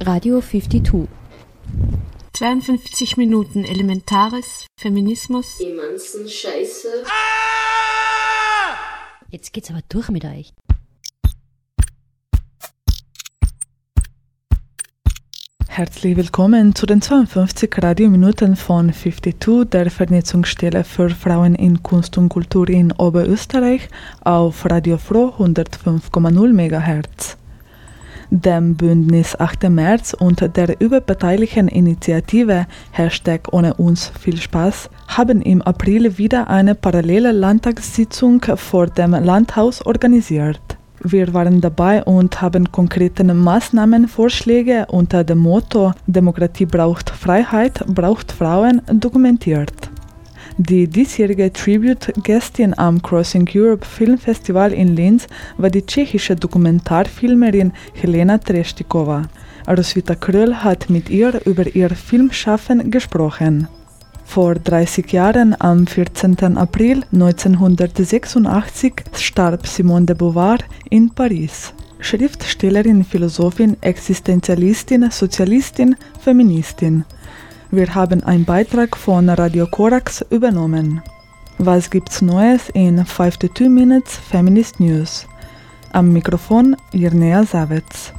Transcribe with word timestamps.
Radio 0.00 0.42
52. 0.42 1.08
52 2.34 3.16
Minuten 3.16 3.64
Elementares, 3.64 4.66
Feminismus. 4.78 5.58
Emanzen 5.58 6.28
Scheiße. 6.28 6.88
Jetzt 9.30 9.54
geht's 9.54 9.70
aber 9.70 9.80
durch 9.88 10.10
mit 10.10 10.26
euch. 10.26 10.52
Herzlich 15.66 16.16
willkommen 16.16 16.74
zu 16.74 16.84
den 16.84 17.00
52 17.00 17.82
Radiominuten 17.82 18.56
von 18.56 18.92
52, 18.92 19.70
der 19.70 19.90
Vernetzungsstelle 19.90 20.84
für 20.84 21.08
Frauen 21.08 21.54
in 21.54 21.82
Kunst 21.82 22.18
und 22.18 22.28
Kultur 22.28 22.68
in 22.68 22.92
Oberösterreich 22.92 23.88
auf 24.20 24.64
Radio 24.66 24.98
Froh 24.98 25.34
105,0 25.38 26.52
MHz. 26.52 27.38
Dem 28.30 28.74
Bündnis 28.74 29.38
8. 29.38 29.68
März 29.68 30.12
und 30.12 30.40
der 30.56 30.80
überparteilichen 30.80 31.68
Initiative 31.68 32.66
Hashtag 32.90 33.52
Ohne 33.52 33.74
uns 33.74 34.10
viel 34.20 34.36
Spaß 34.36 34.90
haben 35.06 35.40
im 35.42 35.62
April 35.62 36.18
wieder 36.18 36.50
eine 36.50 36.74
parallele 36.74 37.30
Landtagssitzung 37.30 38.42
vor 38.56 38.88
dem 38.88 39.12
Landhaus 39.12 39.80
organisiert. 39.86 40.60
Wir 41.02 41.32
waren 41.34 41.60
dabei 41.60 42.02
und 42.02 42.40
haben 42.42 42.72
konkrete 42.72 43.22
Maßnahmenvorschläge 43.22 44.86
unter 44.88 45.22
dem 45.22 45.38
Motto 45.38 45.92
Demokratie 46.06 46.66
braucht 46.66 47.10
Freiheit, 47.10 47.84
braucht 47.86 48.32
Frauen 48.32 48.82
dokumentiert. 48.92 49.90
Die 50.58 50.88
diesjährige 50.88 51.52
Tribute-Gästin 51.52 52.72
am 52.78 53.02
Crossing 53.02 53.46
Europe 53.54 53.84
Film 53.84 54.16
Festival 54.16 54.72
in 54.72 54.96
Linz 54.96 55.26
war 55.58 55.68
die 55.68 55.84
tschechische 55.84 56.34
Dokumentarfilmerin 56.34 57.72
Helena 57.92 58.38
Trestikova. 58.38 59.28
Roswitha 59.68 60.14
Kröll 60.14 60.54
hat 60.54 60.88
mit 60.88 61.10
ihr 61.10 61.38
über 61.44 61.66
ihr 61.76 61.90
Filmschaffen 61.90 62.90
gesprochen. 62.90 63.68
Vor 64.24 64.54
30 64.54 65.12
Jahren, 65.12 65.54
am 65.58 65.86
14. 65.86 66.56
April 66.56 67.02
1986, 67.12 68.94
starb 69.14 69.66
Simone 69.66 70.06
de 70.06 70.16
Beauvoir 70.16 70.60
in 70.88 71.10
Paris. 71.10 71.74
Schriftstellerin, 72.00 73.04
Philosophin, 73.04 73.76
Existenzialistin, 73.82 75.10
Sozialistin, 75.10 75.96
Feministin. 76.18 77.04
Wir 77.76 77.94
haben 77.94 78.24
einen 78.24 78.46
Beitrag 78.46 78.96
von 78.96 79.28
Radio 79.28 79.66
Korax 79.66 80.24
übernommen. 80.30 81.02
Was 81.58 81.90
gibt's 81.90 82.22
Neues 82.22 82.70
in 82.70 83.04
52 83.04 83.68
Minutes 83.68 84.16
Feminist 84.16 84.80
News? 84.80 85.26
Am 85.92 86.10
Mikrofon 86.10 86.74
Irnea 86.92 87.44
Savets. 87.44 88.14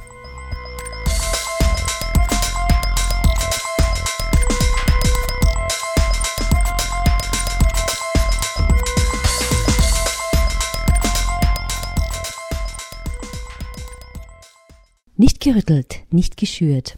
Nicht 15.16 15.40
gerüttelt, 15.40 16.02
nicht 16.10 16.36
geschürt. 16.36 16.96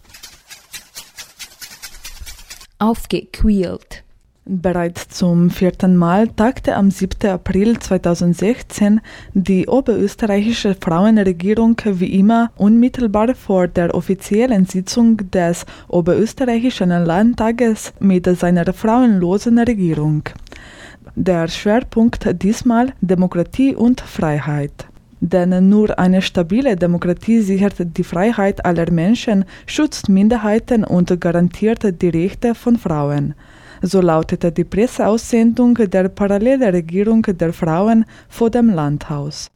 Aufgequält. 2.81 4.05
Bereits 4.47 5.09
zum 5.09 5.51
vierten 5.51 5.97
Mal 5.97 6.29
tagte 6.29 6.75
am 6.75 6.91
7. 6.91 7.31
April 7.31 7.79
2016 7.79 9.03
die 9.35 9.69
oberösterreichische 9.69 10.75
Frauenregierung 10.75 11.77
wie 11.85 12.19
immer 12.19 12.51
unmittelbar 12.57 13.35
vor 13.35 13.69
der 13.69 13.95
offiziellen 13.95 14.65
Sitzung 14.65 15.19
des 15.31 15.67
oberösterreichischen 15.89 16.89
Landtages 16.89 17.93
mit 18.01 18.25
seiner 18.25 18.73
frauenlosen 18.73 19.59
Regierung. 19.59 20.23
Der 21.15 21.47
Schwerpunkt 21.49 22.43
diesmal 22.43 22.95
Demokratie 23.03 23.75
und 23.75 24.01
Freiheit. 24.01 24.90
Denn 25.21 25.69
nur 25.69 25.99
eine 25.99 26.23
stabile 26.23 26.77
Demokratie 26.77 27.41
sichert 27.41 27.77
die 27.79 28.05
Freiheit 28.05 28.65
aller 28.65 28.91
Menschen, 28.91 29.45
schützt 29.67 30.09
Minderheiten 30.09 30.83
und 30.83 31.21
garantiert 31.21 32.01
die 32.01 32.09
Rechte 32.09 32.55
von 32.55 32.77
Frauen. 32.77 33.35
So 33.83 34.01
lautete 34.01 34.51
die 34.51 34.65
Presseaussendung 34.65 35.75
der 35.75 36.09
Parallelregierung 36.09 37.23
der 37.23 37.53
Frauen 37.53 38.07
vor 38.29 38.51
dem 38.51 38.71
Landhaus. 38.71 39.51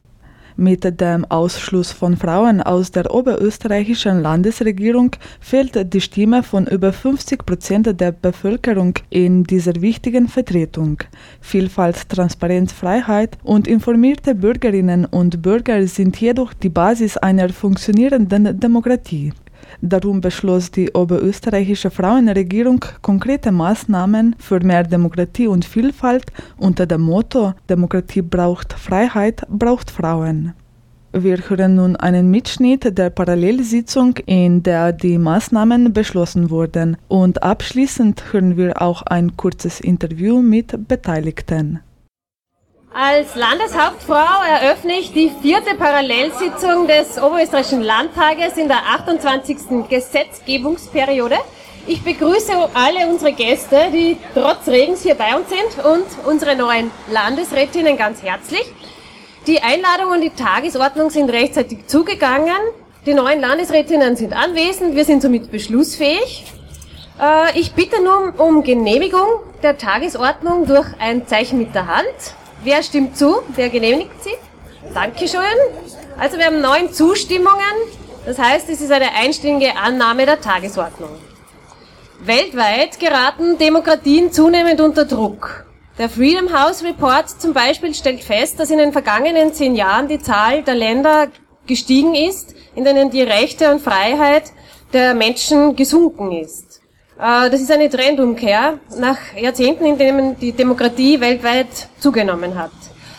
Mit 0.57 1.01
dem 1.01 1.25
Ausschluss 1.25 1.91
von 1.91 2.15
Frauen 2.15 2.61
aus 2.61 2.89
der 2.89 3.13
oberösterreichischen 3.13 4.21
Landesregierung 4.21 5.11
fehlt 5.41 5.93
die 5.93 5.99
Stimme 5.99 6.43
von 6.43 6.65
über 6.65 6.93
50 6.93 7.45
Prozent 7.45 7.99
der 7.99 8.13
Bevölkerung 8.13 8.93
in 9.09 9.43
dieser 9.43 9.81
wichtigen 9.81 10.29
Vertretung. 10.29 11.03
Vielfalt, 11.41 12.07
Transparenz, 12.07 12.71
Freiheit 12.71 13.37
und 13.43 13.67
informierte 13.67 14.33
Bürgerinnen 14.33 15.03
und 15.03 15.41
Bürger 15.41 15.85
sind 15.87 16.21
jedoch 16.21 16.53
die 16.53 16.69
Basis 16.69 17.17
einer 17.17 17.49
funktionierenden 17.49 18.57
Demokratie. 18.57 19.33
Darum 19.81 20.21
beschloss 20.21 20.71
die 20.71 20.91
oberösterreichische 20.91 21.91
Frauenregierung 21.91 22.83
konkrete 23.01 23.51
Maßnahmen 23.51 24.35
für 24.39 24.59
mehr 24.59 24.83
Demokratie 24.83 25.47
und 25.47 25.65
Vielfalt 25.65 26.25
unter 26.57 26.85
dem 26.85 27.01
Motto 27.01 27.53
Demokratie 27.69 28.21
braucht 28.21 28.73
Freiheit, 28.73 29.43
braucht 29.49 29.91
Frauen. 29.91 30.53
Wir 31.17 31.37
hören 31.47 31.75
nun 31.75 31.95
einen 31.95 32.29
Mitschnitt 32.29 32.97
der 32.97 33.09
Parallelsitzung, 33.09 34.17
in 34.25 34.63
der 34.63 34.91
die 34.91 35.17
Maßnahmen 35.17 35.93
beschlossen 35.93 36.49
wurden. 36.49 36.97
Und 37.07 37.41
abschließend 37.41 38.33
hören 38.33 38.57
wir 38.57 38.81
auch 38.81 39.01
ein 39.03 39.37
kurzes 39.37 39.79
Interview 39.79 40.41
mit 40.41 40.89
Beteiligten. 40.89 41.79
Als 42.97 43.35
Landeshauptfrau 43.35 44.41
eröffne 44.49 44.97
ich 44.97 45.11
die 45.11 45.29
vierte 45.41 45.75
Parallelsitzung 45.75 46.87
des 46.87 47.21
Oberösterreichischen 47.21 47.81
Landtages 47.81 48.55
in 48.55 48.69
der 48.69 48.77
28. 48.87 49.89
Gesetzgebungsperiode. 49.89 51.35
Ich 51.87 52.01
begrüße 52.03 52.53
alle 52.73 53.05
unsere 53.09 53.33
Gäste, 53.33 53.91
die 53.91 54.15
trotz 54.33 54.69
Regens 54.69 55.03
hier 55.03 55.15
bei 55.15 55.35
uns 55.35 55.49
sind 55.49 55.85
und 55.85 56.05
unsere 56.25 56.55
neuen 56.55 56.89
Landesrätinnen 57.11 57.97
ganz 57.97 58.23
herzlich. 58.23 58.63
Die 59.45 59.61
Einladung 59.61 60.13
und 60.13 60.21
die 60.21 60.29
Tagesordnung 60.29 61.09
sind 61.09 61.29
rechtzeitig 61.29 61.87
zugegangen. 61.87 62.55
Die 63.05 63.13
neuen 63.13 63.41
Landesrätinnen 63.41 64.15
sind 64.15 64.31
anwesend. 64.31 64.95
Wir 64.95 65.03
sind 65.03 65.21
somit 65.21 65.51
beschlussfähig. 65.51 66.45
Äh, 67.21 67.59
ich 67.59 67.73
bitte 67.73 68.01
nun 68.01 68.29
um 68.37 68.63
Genehmigung 68.63 69.27
der 69.63 69.77
Tagesordnung 69.77 70.65
durch 70.65 70.87
ein 70.97 71.27
Zeichen 71.27 71.59
mit 71.59 71.75
der 71.75 71.87
Hand. 71.87 72.35
Wer 72.65 72.81
stimmt 72.81 73.15
zu? 73.15 73.43
Wer 73.49 73.69
genehmigt 73.69 74.23
sie? 74.23 74.31
Dankeschön. 74.91 75.39
Also 76.17 76.39
wir 76.39 76.45
haben 76.45 76.61
neun 76.61 76.91
Zustimmungen. 76.91 77.75
Das 78.25 78.39
heißt, 78.39 78.67
es 78.69 78.81
ist 78.81 78.91
eine 78.91 79.13
einstimmige 79.13 79.77
Annahme 79.77 80.25
der 80.25 80.41
Tagesordnung. 80.41 81.11
Weltweit 82.21 82.99
geraten 82.99 83.59
Demokratien 83.59 84.31
zunehmend 84.31 84.81
unter 84.81 85.05
Druck. 85.05 85.67
Der 85.99 86.09
Freedom 86.09 86.51
House 86.51 86.83
Report 86.83 87.29
zum 87.29 87.53
Beispiel 87.53 87.93
stellt 87.93 88.23
fest, 88.23 88.59
dass 88.59 88.71
in 88.71 88.79
den 88.79 88.93
vergangenen 88.93 89.53
zehn 89.53 89.75
Jahren 89.75 90.07
die 90.07 90.19
Zahl 90.19 90.63
der 90.63 90.73
Länder 90.73 91.27
gestiegen 91.67 92.15
ist, 92.15 92.55
in 92.73 92.83
denen 92.83 93.11
die 93.11 93.21
Rechte 93.21 93.71
und 93.71 93.79
Freiheit 93.79 94.45
der 94.91 95.13
Menschen 95.13 95.75
gesunken 95.75 96.31
ist. 96.31 96.64
Äh, 97.17 97.49
das 97.49 97.61
ist 97.61 97.71
eine 97.71 97.89
Trendumkehr 97.89 98.79
nach 98.97 99.17
Jahrzehnten, 99.37 99.85
in 99.85 99.97
denen 99.97 100.39
die 100.39 100.51
Demokratie 100.51 101.19
weltweit 101.19 101.67
zugenommen 101.99 102.55
hat. 102.55 102.71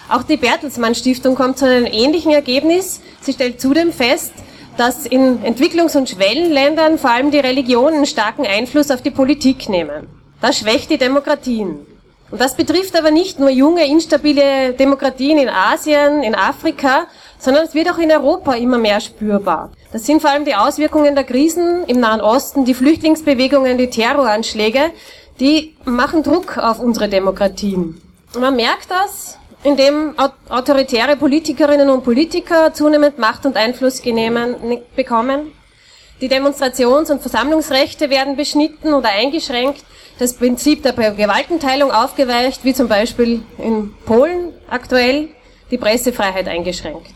Auch 0.09 0.23
die 0.23 0.37
Bertelsmann 0.37 0.95
Stiftung 0.95 1.35
kommt 1.35 1.59
zu 1.59 1.67
einem 1.67 1.87
ähnlichen 1.87 2.33
Ergebnis. 2.33 3.01
Sie 3.21 3.33
stellt 3.33 3.61
zudem 3.61 3.93
fest, 3.93 4.33
dass 4.77 5.07
in 5.07 5.43
Entwicklungs- 5.43 5.97
und 5.97 6.09
Schwellenländern 6.09 6.99
vor 6.99 7.11
allem 7.11 7.31
die 7.31 7.39
Religionen 7.39 8.07
starken 8.07 8.47
Einfluss 8.47 8.91
auf 8.91 9.03
die 9.03 9.11
Politik 9.11 9.69
nehmen. 9.69 10.07
Das 10.41 10.59
schwächt 10.59 10.91
die 10.91 10.99
Demokratien. 10.99 11.79
Und 12.31 12.41
das 12.41 12.57
betrifft 12.57 12.97
aber 12.97 13.11
nicht 13.11 13.39
nur 13.39 13.51
junge, 13.51 13.87
instabile 13.87 14.75
Demokratien 14.75 15.39
in 15.39 15.49
Asien, 15.49 16.23
in 16.23 16.35
Afrika, 16.35 17.07
sondern 17.39 17.65
es 17.65 17.75
wird 17.75 17.91
auch 17.91 17.99
in 17.99 18.11
Europa 18.11 18.55
immer 18.55 18.79
mehr 18.79 19.01
spürbar. 19.01 19.71
Das 19.93 20.07
sind 20.07 20.21
vor 20.21 20.31
allem 20.31 20.45
die 20.45 20.55
Auswirkungen 20.55 21.15
der 21.15 21.25
Krisen 21.25 21.85
im 21.87 22.01
Nahen 22.01 22.21
Osten, 22.21 22.65
die 22.65 22.75
Flüchtlingsbewegungen, 22.75 23.79
die 23.79 23.89
Terroranschläge, 23.89 24.91
die 25.41 25.75
machen 25.85 26.23
Druck 26.23 26.59
auf 26.59 26.81
unsere 26.81 27.09
Demokratien. 27.09 28.01
Man 28.39 28.57
merkt 28.57 28.91
das, 28.91 29.39
indem 29.63 30.15
autoritäre 30.49 31.17
Politikerinnen 31.17 31.89
und 31.91 32.05
Politiker 32.05 32.73
zunehmend 32.73 33.19
Macht 33.19 33.47
und 33.47 33.57
Einfluss 33.57 34.03
bekommen. 34.95 35.53
Die 36.21 36.29
Demonstrations- 36.29 37.11
und 37.11 37.21
Versammlungsrechte 37.21 38.09
werden 38.09 38.37
beschnitten 38.37 38.95
oder 38.95 39.11
eingeschränkt. 39.11 39.85
Das 40.19 40.33
Prinzip 40.33 40.83
der 40.83 40.93
Gewaltenteilung 40.93 41.91
aufgeweicht, 41.91 42.65
wie 42.65 42.73
zum 42.73 42.89
Beispiel 42.89 43.43
in 43.59 43.93
Polen 44.07 44.55
aktuell 44.71 45.29
die 45.71 45.79
Pressefreiheit 45.79 46.49
eingeschränkt. 46.49 47.15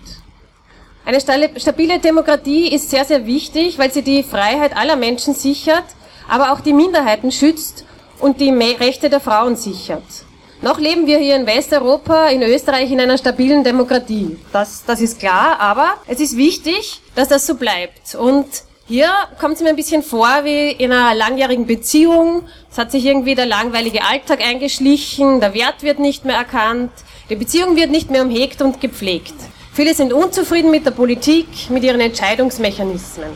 Eine 1.05 1.21
stabile 1.21 1.99
Demokratie 1.99 2.69
ist 2.69 2.91
sehr, 2.91 3.05
sehr 3.05 3.27
wichtig, 3.27 3.79
weil 3.79 3.91
sie 3.91 4.03
die 4.03 4.23
Freiheit 4.23 4.77
aller 4.77 4.97
Menschen 4.97 5.35
sichert, 5.35 5.85
aber 6.29 6.53
auch 6.53 6.61
die 6.61 6.73
Minderheiten 6.73 7.33
schützt 7.33 7.85
und 8.21 8.41
die 8.41 8.51
Rechte 8.51 9.11
der 9.11 9.21
Frauen 9.21 9.57
sichert. 9.57 10.05
Noch 10.63 10.79
leben 10.79 11.07
wir 11.07 11.19
hier 11.19 11.37
in 11.37 11.47
Westeuropa, 11.47 12.29
in 12.29 12.43
Österreich, 12.43 12.93
in 12.93 13.01
einer 13.01 13.17
stabilen 13.17 13.65
Demokratie. 13.65 14.37
Das, 14.53 14.85
das 14.87 15.01
ist 15.01 15.19
klar, 15.19 15.59
aber 15.59 15.95
es 16.07 16.21
ist 16.21 16.37
wichtig, 16.37 17.01
dass 17.15 17.29
das 17.29 17.47
so 17.47 17.55
bleibt. 17.55 18.15
Und 18.15 18.47
hier 18.91 19.09
kommt 19.39 19.55
es 19.55 19.63
mir 19.63 19.69
ein 19.69 19.77
bisschen 19.77 20.03
vor 20.03 20.41
wie 20.43 20.73
in 20.73 20.91
einer 20.91 21.15
langjährigen 21.15 21.65
Beziehung. 21.65 22.43
Es 22.73 22.77
hat 22.77 22.91
sich 22.91 23.07
irgendwie 23.07 23.37
der 23.37 23.47
langweilige 23.47 24.03
Alltag 24.03 24.41
eingeschlichen, 24.45 25.39
der 25.39 25.55
Wert 25.55 25.85
wird 25.85 26.01
nicht 26.01 26.25
mehr 26.25 26.35
erkannt, 26.35 26.91
die 27.29 27.37
Beziehung 27.37 27.77
wird 27.77 27.93
nicht 27.93 28.11
mehr 28.11 28.23
umhegt 28.23 28.61
und 28.63 28.81
gepflegt. 28.81 29.35
Viele 29.73 29.95
sind 29.95 30.13
unzufrieden 30.13 30.73
mit 30.73 30.87
der 30.87 30.91
Politik, 30.91 31.47
mit 31.69 31.85
ihren 31.85 32.01
Entscheidungsmechanismen. 32.01 33.29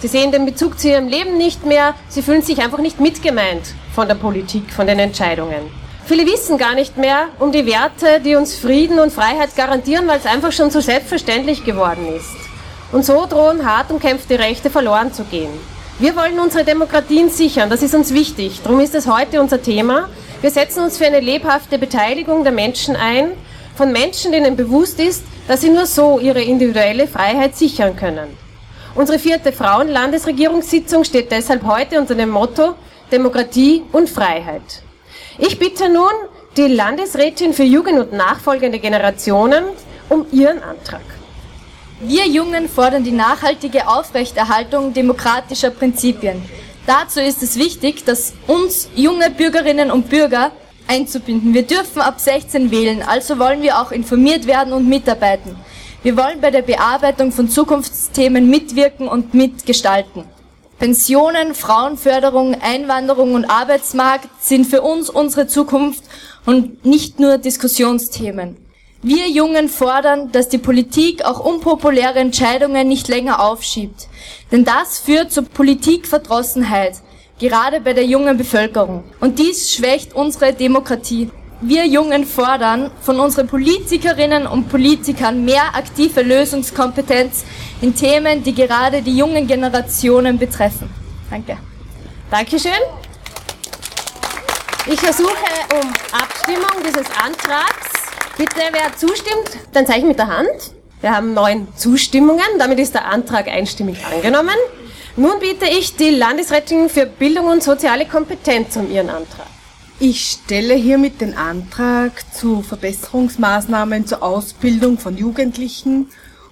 Sie 0.00 0.08
sehen 0.08 0.32
den 0.32 0.46
Bezug 0.46 0.78
zu 0.78 0.88
ihrem 0.88 1.08
Leben 1.08 1.36
nicht 1.36 1.66
mehr, 1.66 1.94
sie 2.08 2.22
fühlen 2.22 2.40
sich 2.40 2.62
einfach 2.62 2.78
nicht 2.78 2.98
mitgemeint 2.98 3.74
von 3.94 4.08
der 4.08 4.14
Politik, 4.14 4.72
von 4.72 4.86
den 4.86 4.98
Entscheidungen. 4.98 5.70
Viele 6.06 6.24
wissen 6.24 6.56
gar 6.56 6.74
nicht 6.74 6.96
mehr 6.96 7.26
um 7.40 7.52
die 7.52 7.66
Werte, 7.66 8.22
die 8.24 8.36
uns 8.36 8.56
Frieden 8.56 8.98
und 8.98 9.12
Freiheit 9.12 9.54
garantieren, 9.54 10.08
weil 10.08 10.18
es 10.18 10.26
einfach 10.26 10.52
schon 10.52 10.70
so 10.70 10.80
selbstverständlich 10.80 11.62
geworden 11.62 12.08
ist. 12.16 12.43
Und 12.92 13.04
so 13.04 13.26
drohen 13.26 13.66
hart 13.66 13.90
umkämpfte 13.90 14.38
Rechte 14.38 14.70
verloren 14.70 15.12
zu 15.12 15.24
gehen. 15.24 15.50
Wir 15.98 16.16
wollen 16.16 16.38
unsere 16.40 16.64
Demokratien 16.64 17.30
sichern, 17.30 17.70
das 17.70 17.82
ist 17.82 17.94
uns 17.94 18.12
wichtig. 18.12 18.60
Darum 18.62 18.80
ist 18.80 18.94
es 18.94 19.06
heute 19.06 19.40
unser 19.40 19.62
Thema. 19.62 20.08
Wir 20.40 20.50
setzen 20.50 20.82
uns 20.82 20.98
für 20.98 21.06
eine 21.06 21.20
lebhafte 21.20 21.78
Beteiligung 21.78 22.42
der 22.42 22.52
Menschen 22.52 22.96
ein, 22.96 23.32
von 23.76 23.92
Menschen, 23.92 24.32
denen 24.32 24.56
bewusst 24.56 25.00
ist, 25.00 25.24
dass 25.48 25.60
sie 25.60 25.70
nur 25.70 25.86
so 25.86 26.18
ihre 26.18 26.42
individuelle 26.42 27.06
Freiheit 27.06 27.56
sichern 27.56 27.96
können. 27.96 28.36
Unsere 28.94 29.18
vierte 29.18 29.52
Frauenlandesregierungssitzung 29.52 31.04
steht 31.04 31.32
deshalb 31.32 31.64
heute 31.64 31.98
unter 31.98 32.14
dem 32.14 32.30
Motto 32.30 32.74
Demokratie 33.10 33.82
und 33.92 34.08
Freiheit. 34.08 34.82
Ich 35.38 35.58
bitte 35.58 35.88
nun 35.88 36.12
die 36.56 36.68
Landesrätin 36.68 37.52
für 37.52 37.64
Jugend 37.64 37.98
und 37.98 38.12
nachfolgende 38.12 38.78
Generationen 38.78 39.64
um 40.08 40.26
ihren 40.30 40.62
Antrag. 40.62 41.02
Wir 42.00 42.26
Jungen 42.26 42.68
fordern 42.68 43.04
die 43.04 43.12
nachhaltige 43.12 43.86
Aufrechterhaltung 43.86 44.92
demokratischer 44.92 45.70
Prinzipien. 45.70 46.42
Dazu 46.86 47.20
ist 47.20 47.42
es 47.42 47.56
wichtig, 47.56 48.04
dass 48.04 48.32
uns 48.48 48.88
junge 48.96 49.30
Bürgerinnen 49.30 49.92
und 49.92 50.10
Bürger 50.10 50.50
einzubinden. 50.88 51.54
Wir 51.54 51.62
dürfen 51.62 52.02
ab 52.02 52.18
16 52.18 52.72
wählen, 52.72 53.02
also 53.02 53.38
wollen 53.38 53.62
wir 53.62 53.78
auch 53.78 53.92
informiert 53.92 54.46
werden 54.46 54.72
und 54.72 54.88
mitarbeiten. 54.88 55.56
Wir 56.02 56.16
wollen 56.16 56.40
bei 56.40 56.50
der 56.50 56.62
Bearbeitung 56.62 57.30
von 57.30 57.48
Zukunftsthemen 57.48 58.50
mitwirken 58.50 59.06
und 59.06 59.32
mitgestalten. 59.32 60.24
Pensionen, 60.78 61.54
Frauenförderung, 61.54 62.56
Einwanderung 62.60 63.34
und 63.34 63.44
Arbeitsmarkt 63.44 64.28
sind 64.40 64.66
für 64.66 64.82
uns 64.82 65.08
unsere 65.08 65.46
Zukunft 65.46 66.02
und 66.44 66.84
nicht 66.84 67.20
nur 67.20 67.38
Diskussionsthemen. 67.38 68.63
Wir 69.06 69.28
Jungen 69.28 69.68
fordern, 69.68 70.32
dass 70.32 70.48
die 70.48 70.56
Politik 70.56 71.26
auch 71.26 71.38
unpopuläre 71.38 72.20
Entscheidungen 72.20 72.88
nicht 72.88 73.06
länger 73.08 73.44
aufschiebt. 73.44 74.08
Denn 74.50 74.64
das 74.64 74.98
führt 74.98 75.30
zur 75.30 75.44
Politikverdrossenheit 75.44 77.02
gerade 77.38 77.82
bei 77.82 77.92
der 77.92 78.06
jungen 78.06 78.38
Bevölkerung. 78.38 79.04
Und 79.20 79.38
dies 79.38 79.74
schwächt 79.74 80.14
unsere 80.14 80.54
Demokratie. 80.54 81.30
Wir 81.60 81.86
Jungen 81.86 82.24
fordern 82.24 82.90
von 83.02 83.20
unseren 83.20 83.46
Politikerinnen 83.46 84.46
und 84.46 84.70
Politikern 84.70 85.44
mehr 85.44 85.74
aktive 85.74 86.22
Lösungskompetenz 86.22 87.44
in 87.82 87.94
Themen, 87.94 88.42
die 88.42 88.54
gerade 88.54 89.02
die 89.02 89.18
jungen 89.18 89.46
Generationen 89.46 90.38
betreffen. 90.38 90.88
Danke. 91.28 91.58
Dankeschön. 92.30 92.72
Ich 94.86 95.02
ersuche 95.02 95.44
um 95.74 95.92
Abstimmung 96.10 96.82
dieses 96.82 97.06
Antrags. 97.22 97.93
Bitte, 98.36 98.60
wer 98.72 98.96
zustimmt, 98.96 99.58
dann 99.72 99.86
Zeichen 99.86 100.08
mit 100.08 100.18
der 100.18 100.26
Hand. 100.26 100.72
Wir 101.00 101.14
haben 101.14 101.34
neun 101.34 101.68
Zustimmungen. 101.76 102.42
Damit 102.58 102.80
ist 102.80 102.94
der 102.94 103.04
Antrag 103.06 103.46
einstimmig 103.46 104.04
angenommen. 104.04 104.56
Nun 105.16 105.38
bitte 105.38 105.66
ich 105.66 105.94
die 105.94 106.10
Landesrätin 106.10 106.88
für 106.88 107.06
Bildung 107.06 107.46
und 107.46 107.62
soziale 107.62 108.06
Kompetenz 108.06 108.74
um 108.74 108.90
ihren 108.90 109.08
Antrag. 109.08 109.46
Ich 110.00 110.32
stelle 110.32 110.74
hiermit 110.74 111.20
den 111.20 111.36
Antrag 111.36 112.10
zu 112.34 112.62
Verbesserungsmaßnahmen 112.62 114.08
zur 114.08 114.24
Ausbildung 114.24 114.98
von 114.98 115.16
Jugendlichen 115.16 116.08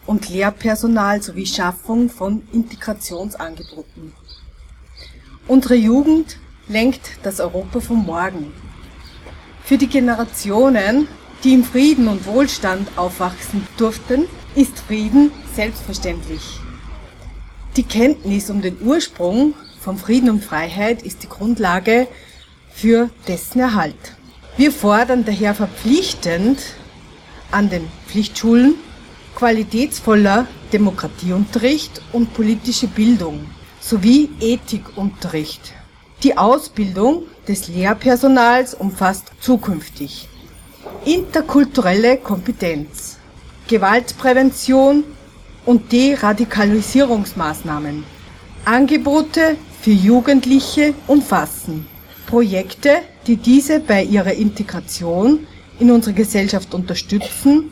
und 0.07 0.29
Lehrpersonal 0.29 1.21
sowie 1.21 1.47
Schaffung 1.47 2.09
von 2.09 2.47
Integrationsangeboten. 2.53 4.13
Unsere 5.49 5.75
Jugend 5.75 6.37
lenkt 6.69 7.11
das 7.25 7.41
Europa 7.41 7.81
von 7.81 8.07
morgen. 8.07 8.53
Für 9.65 9.77
die 9.77 9.89
Generationen, 9.89 11.09
die 11.45 11.55
im 11.55 11.65
Frieden 11.65 12.09
und 12.09 12.27
Wohlstand 12.27 12.89
aufwachsen 12.97 13.67
durften, 13.77 14.27
ist 14.55 14.79
Frieden 14.79 15.33
selbstverständlich. 15.55 16.61
Die 17.77 17.83
Kenntnis 17.83 18.51
um 18.51 18.63
den 18.63 18.81
Ursprung 18.81 19.55
von 19.81 19.97
Frieden 19.97 20.31
und 20.31 20.45
Freiheit 20.45 21.03
ist 21.03 21.23
die 21.23 21.29
Grundlage 21.29 22.07
für 22.71 23.11
dessen 23.27 23.61
Erhalt. 23.61 24.17
Wir 24.57 24.71
fordern 24.71 25.25
daher 25.25 25.55
verpflichtend 25.55 26.59
an 27.51 27.71
den 27.71 27.89
Pflichtschulen 28.07 28.75
qualitätsvoller 29.35 30.47
Demokratieunterricht 30.73 32.03
und 32.13 32.35
politische 32.35 32.87
Bildung 32.87 33.47
sowie 33.81 34.29
Ethikunterricht. 34.41 35.73
Die 36.23 36.37
Ausbildung 36.37 37.25
des 37.49 37.69
Lehrpersonals 37.69 38.75
umfasst 38.75 39.33
zukünftig 39.41 40.29
interkulturelle 41.05 42.17
Kompetenz, 42.19 43.19
Gewaltprävention 43.69 45.05
und 45.67 45.93
Deradikalisierungsmaßnahmen. 45.93 48.05
Angebote 48.65 49.57
für 49.81 49.91
Jugendliche 49.91 50.95
umfassen 51.07 51.87
Projekte, 52.33 53.03
die 53.27 53.37
diese 53.37 53.81
bei 53.81 54.05
ihrer 54.05 54.33
Integration 54.33 55.47
in 55.79 55.91
unsere 55.91 56.15
Gesellschaft 56.15 56.73
unterstützen, 56.73 57.71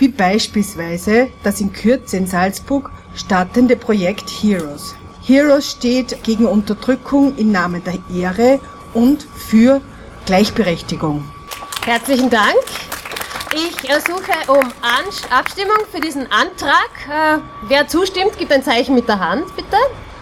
wie 0.00 0.08
beispielsweise 0.08 1.28
das 1.44 1.60
in 1.60 1.72
Kürze 1.72 2.16
in 2.16 2.26
Salzburg 2.26 2.90
startende 3.14 3.76
Projekt 3.76 4.28
Heroes. 4.28 4.96
Heroes 5.24 5.70
steht 5.70 6.24
gegen 6.24 6.46
Unterdrückung 6.46 7.36
im 7.36 7.52
Namen 7.52 7.84
der 7.84 8.00
Ehre 8.18 8.58
und 8.94 9.22
für 9.22 9.80
Gleichberechtigung. 10.26 11.22
Herzlichen 11.86 12.28
Dank. 12.28 12.56
Ich 13.54 13.88
ersuche 13.88 14.32
um 14.48 14.60
Abstimmung 15.30 15.78
für 15.90 16.00
diesen 16.00 16.30
Antrag. 16.30 16.90
Äh, 17.08 17.38
wer 17.68 17.88
zustimmt, 17.88 18.36
gibt 18.38 18.52
ein 18.52 18.62
Zeichen 18.62 18.94
mit 18.94 19.08
der 19.08 19.18
Hand, 19.18 19.56
bitte. 19.56 19.76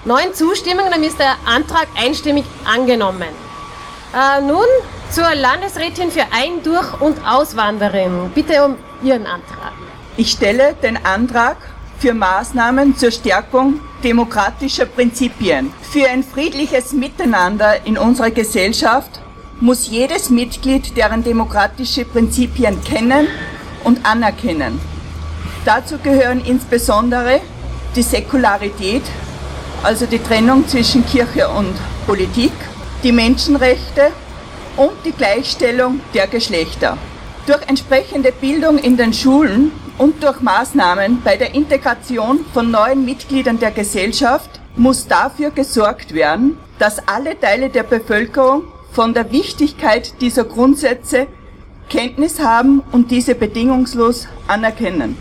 Neun 0.05 0.33
Zustimmungen, 0.33 0.93
dann 0.93 1.03
ist 1.03 1.19
der 1.19 1.35
Antrag 1.45 1.89
einstimmig 1.97 2.45
angenommen. 2.65 3.29
Äh, 4.15 4.41
nun 4.41 4.67
zur 5.11 5.35
Landesrätin 5.35 6.13
für 6.13 6.23
Ein-, 6.31 6.63
Durch- 6.63 7.01
und 7.01 7.19
Auswanderung. 7.27 8.31
Bitte 8.35 8.65
um 8.65 8.77
Ihren 9.03 9.27
Antrag. 9.27 9.73
Ich 10.17 10.31
stelle 10.31 10.75
den 10.75 11.05
Antrag 11.05 11.57
für 11.99 12.15
Maßnahmen 12.15 12.97
zur 12.97 13.11
Stärkung 13.11 13.81
demokratischer 14.05 14.87
Prinzipien. 14.87 15.73
Für 15.83 16.09
ein 16.09 16.23
friedliches 16.23 16.93
Miteinander 16.93 17.85
in 17.85 17.99
unserer 17.99 18.31
Gesellschaft 18.31 19.21
muss 19.61 19.89
jedes 19.89 20.31
Mitglied 20.31 20.97
deren 20.97 21.25
demokratische 21.25 22.05
Prinzipien 22.05 22.83
kennen 22.85 23.27
und 23.85 24.05
anerkennen. 24.07 24.81
Dazu 25.65 25.99
gehören 25.99 26.45
insbesondere 26.45 27.41
die 27.97 28.03
Säkularität, 28.03 29.03
also 29.83 30.07
die 30.07 30.21
Trennung 30.21 30.67
zwischen 30.69 31.05
Kirche 31.05 31.49
und 31.49 31.75
Politik, 32.07 32.53
die 33.03 33.13
Menschenrechte 33.13 34.13
und 34.77 34.93
die 35.05 35.13
Gleichstellung 35.13 36.01
der 36.15 36.27
Geschlechter. 36.29 36.97
Durch 37.47 37.63
entsprechende 37.67 38.31
Bildung 38.33 38.79
in 38.79 38.97
den 38.97 39.13
Schulen 39.13 39.73
und 39.99 40.23
durch 40.23 40.41
Maßnahmen 40.41 41.23
bei 41.23 41.37
der 41.37 41.55
Integration 41.55 42.45
von 42.55 42.71
neuen 42.71 43.05
Mitgliedern 43.05 43.59
der 43.59 43.73
Gesellschaft 43.73 44.61
muss 44.77 45.09
dafür 45.09 45.51
gesorgt 45.51 46.15
werden, 46.15 46.57
dass 46.79 47.07
alle 47.09 47.39
Teile 47.39 47.69
der 47.69 47.83
Bevölkerung 47.83 48.63
von 48.99 49.15
der 49.15 49.31
Wichtigkeit 49.31 50.21
dieser 50.21 50.43
Grundsätze 50.43 51.29
Kenntnis 51.89 52.41
haben 52.41 52.83
und 52.91 53.13
diese 53.13 53.37
bedingungslos 53.37 54.27
anerkennen. 54.49 55.17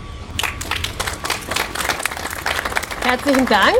Herzlichen 3.04 3.46
Dank. 3.46 3.76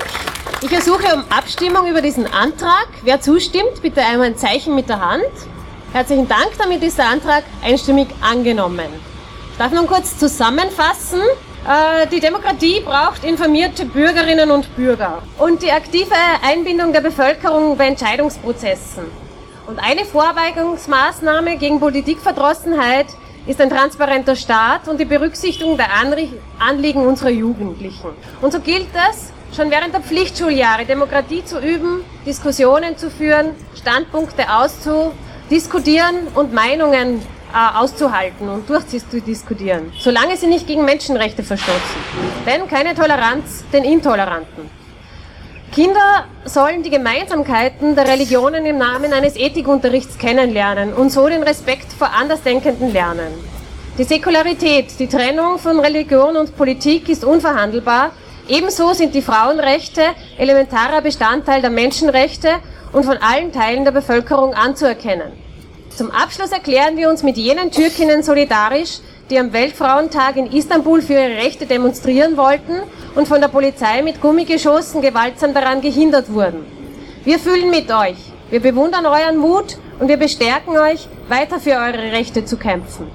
Ich 0.62 0.70
ersuche 0.70 1.16
um 1.16 1.24
Abstimmung 1.36 1.88
über 1.88 2.00
diesen 2.00 2.32
Antrag. 2.32 2.86
Wer 3.02 3.20
zustimmt, 3.20 3.82
bitte 3.82 4.00
einmal 4.02 4.28
ein 4.28 4.36
Zeichen 4.36 4.76
mit 4.76 4.88
der 4.88 5.00
Hand. 5.00 5.24
Herzlichen 5.92 6.28
Dank, 6.28 6.52
damit 6.58 6.80
ist 6.84 6.96
der 6.96 7.08
Antrag 7.08 7.42
einstimmig 7.64 8.06
angenommen. 8.20 8.86
Ich 9.50 9.58
darf 9.58 9.72
nun 9.72 9.88
kurz 9.88 10.16
zusammenfassen. 10.16 11.22
Äh, 11.66 12.06
die 12.06 12.20
Demokratie 12.20 12.82
braucht 12.84 13.24
informierte 13.24 13.84
Bürgerinnen 13.84 14.52
und 14.52 14.76
Bürger 14.76 15.22
und 15.38 15.60
die 15.60 15.72
aktive 15.72 16.14
Einbindung 16.48 16.92
der 16.92 17.00
Bevölkerung 17.00 17.76
bei 17.76 17.88
Entscheidungsprozessen. 17.88 19.27
Und 19.68 19.78
eine 19.80 20.06
Vorbeugungsmaßnahme 20.06 21.58
gegen 21.58 21.78
Politikverdrossenheit 21.78 23.04
ist 23.46 23.60
ein 23.60 23.68
transparenter 23.68 24.34
Staat 24.34 24.88
und 24.88 24.98
die 24.98 25.04
Berücksichtigung 25.04 25.76
der 25.76 25.90
Anliegen 26.58 27.06
unserer 27.06 27.28
Jugendlichen. 27.28 28.12
Und 28.40 28.50
so 28.54 28.60
gilt 28.60 28.88
es, 29.10 29.30
schon 29.54 29.70
während 29.70 29.92
der 29.92 30.00
Pflichtschuljahre 30.00 30.86
Demokratie 30.86 31.44
zu 31.44 31.58
üben, 31.58 32.02
Diskussionen 32.24 32.96
zu 32.96 33.10
führen, 33.10 33.50
Standpunkte 33.78 34.44
auszudiskutieren 34.50 36.28
und 36.34 36.54
Meinungen 36.54 37.20
äh, 37.52 37.76
auszuhalten 37.78 38.48
und 38.48 38.70
durchzudiskutieren, 38.70 39.92
solange 39.98 40.38
sie 40.38 40.46
nicht 40.46 40.66
gegen 40.66 40.86
Menschenrechte 40.86 41.42
verstoßen. 41.42 42.00
Denn 42.46 42.66
keine 42.68 42.94
Toleranz 42.94 43.64
den 43.70 43.84
Intoleranten. 43.84 44.77
Kinder 45.72 46.24
sollen 46.44 46.82
die 46.82 46.90
Gemeinsamkeiten 46.90 47.94
der 47.94 48.08
Religionen 48.08 48.64
im 48.64 48.78
Namen 48.78 49.12
eines 49.12 49.36
Ethikunterrichts 49.36 50.16
kennenlernen 50.16 50.94
und 50.94 51.10
so 51.10 51.28
den 51.28 51.42
Respekt 51.42 51.92
vor 51.92 52.10
Andersdenkenden 52.10 52.92
lernen. 52.92 53.32
Die 53.98 54.04
Säkularität, 54.04 54.98
die 54.98 55.08
Trennung 55.08 55.58
von 55.58 55.78
Religion 55.78 56.36
und 56.36 56.56
Politik 56.56 57.08
ist 57.08 57.22
unverhandelbar. 57.22 58.12
Ebenso 58.48 58.94
sind 58.94 59.14
die 59.14 59.20
Frauenrechte 59.20 60.02
elementarer 60.38 61.02
Bestandteil 61.02 61.60
der 61.60 61.70
Menschenrechte 61.70 62.48
und 62.92 63.04
von 63.04 63.18
allen 63.18 63.52
Teilen 63.52 63.84
der 63.84 63.92
Bevölkerung 63.92 64.54
anzuerkennen. 64.54 65.47
Zum 65.98 66.12
Abschluss 66.12 66.52
erklären 66.52 66.96
wir 66.96 67.10
uns 67.10 67.24
mit 67.24 67.36
jenen 67.36 67.72
Türkinnen 67.72 68.22
solidarisch, 68.22 69.00
die 69.30 69.36
am 69.36 69.52
Weltfrauentag 69.52 70.36
in 70.36 70.46
Istanbul 70.46 71.02
für 71.02 71.14
ihre 71.14 71.38
Rechte 71.38 71.66
demonstrieren 71.66 72.36
wollten 72.36 72.82
und 73.16 73.26
von 73.26 73.40
der 73.40 73.48
Polizei 73.48 74.00
mit 74.02 74.20
Gummigeschossen 74.20 75.02
gewaltsam 75.02 75.54
daran 75.54 75.80
gehindert 75.80 76.32
wurden. 76.32 76.64
Wir 77.24 77.40
fühlen 77.40 77.70
mit 77.70 77.90
euch, 77.90 78.16
wir 78.48 78.60
bewundern 78.60 79.06
euren 79.06 79.38
Mut 79.38 79.76
und 79.98 80.06
wir 80.06 80.18
bestärken 80.18 80.78
euch, 80.78 81.08
weiter 81.26 81.58
für 81.58 81.72
eure 81.72 82.12
Rechte 82.12 82.44
zu 82.44 82.58
kämpfen. 82.58 83.10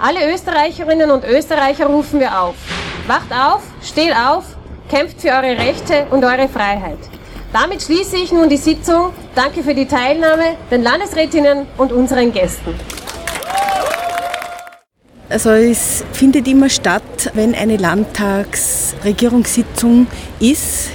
Alle 0.00 0.34
Österreicherinnen 0.34 1.12
und 1.12 1.22
Österreicher 1.22 1.86
rufen 1.86 2.18
wir 2.18 2.42
auf. 2.42 2.56
Wacht 3.06 3.30
auf, 3.32 3.62
steht 3.80 4.12
auf, 4.16 4.44
kämpft 4.90 5.20
für 5.20 5.28
eure 5.28 5.56
Rechte 5.56 6.08
und 6.10 6.24
eure 6.24 6.48
Freiheit. 6.48 6.98
Damit 7.52 7.80
schließe 7.80 8.16
ich 8.16 8.32
nun 8.32 8.48
die 8.48 8.56
Sitzung. 8.56 9.12
Danke 9.38 9.62
für 9.62 9.72
die 9.72 9.86
Teilnahme, 9.86 10.56
den 10.68 10.82
Landesrätinnen 10.82 11.68
und 11.76 11.92
unseren 11.92 12.32
Gästen. 12.32 12.74
Also 15.28 15.50
es 15.50 16.02
findet 16.12 16.48
immer 16.48 16.68
statt, 16.68 17.30
wenn 17.34 17.54
eine 17.54 17.76
Landtagsregierungssitzung 17.76 20.08
ist, 20.40 20.90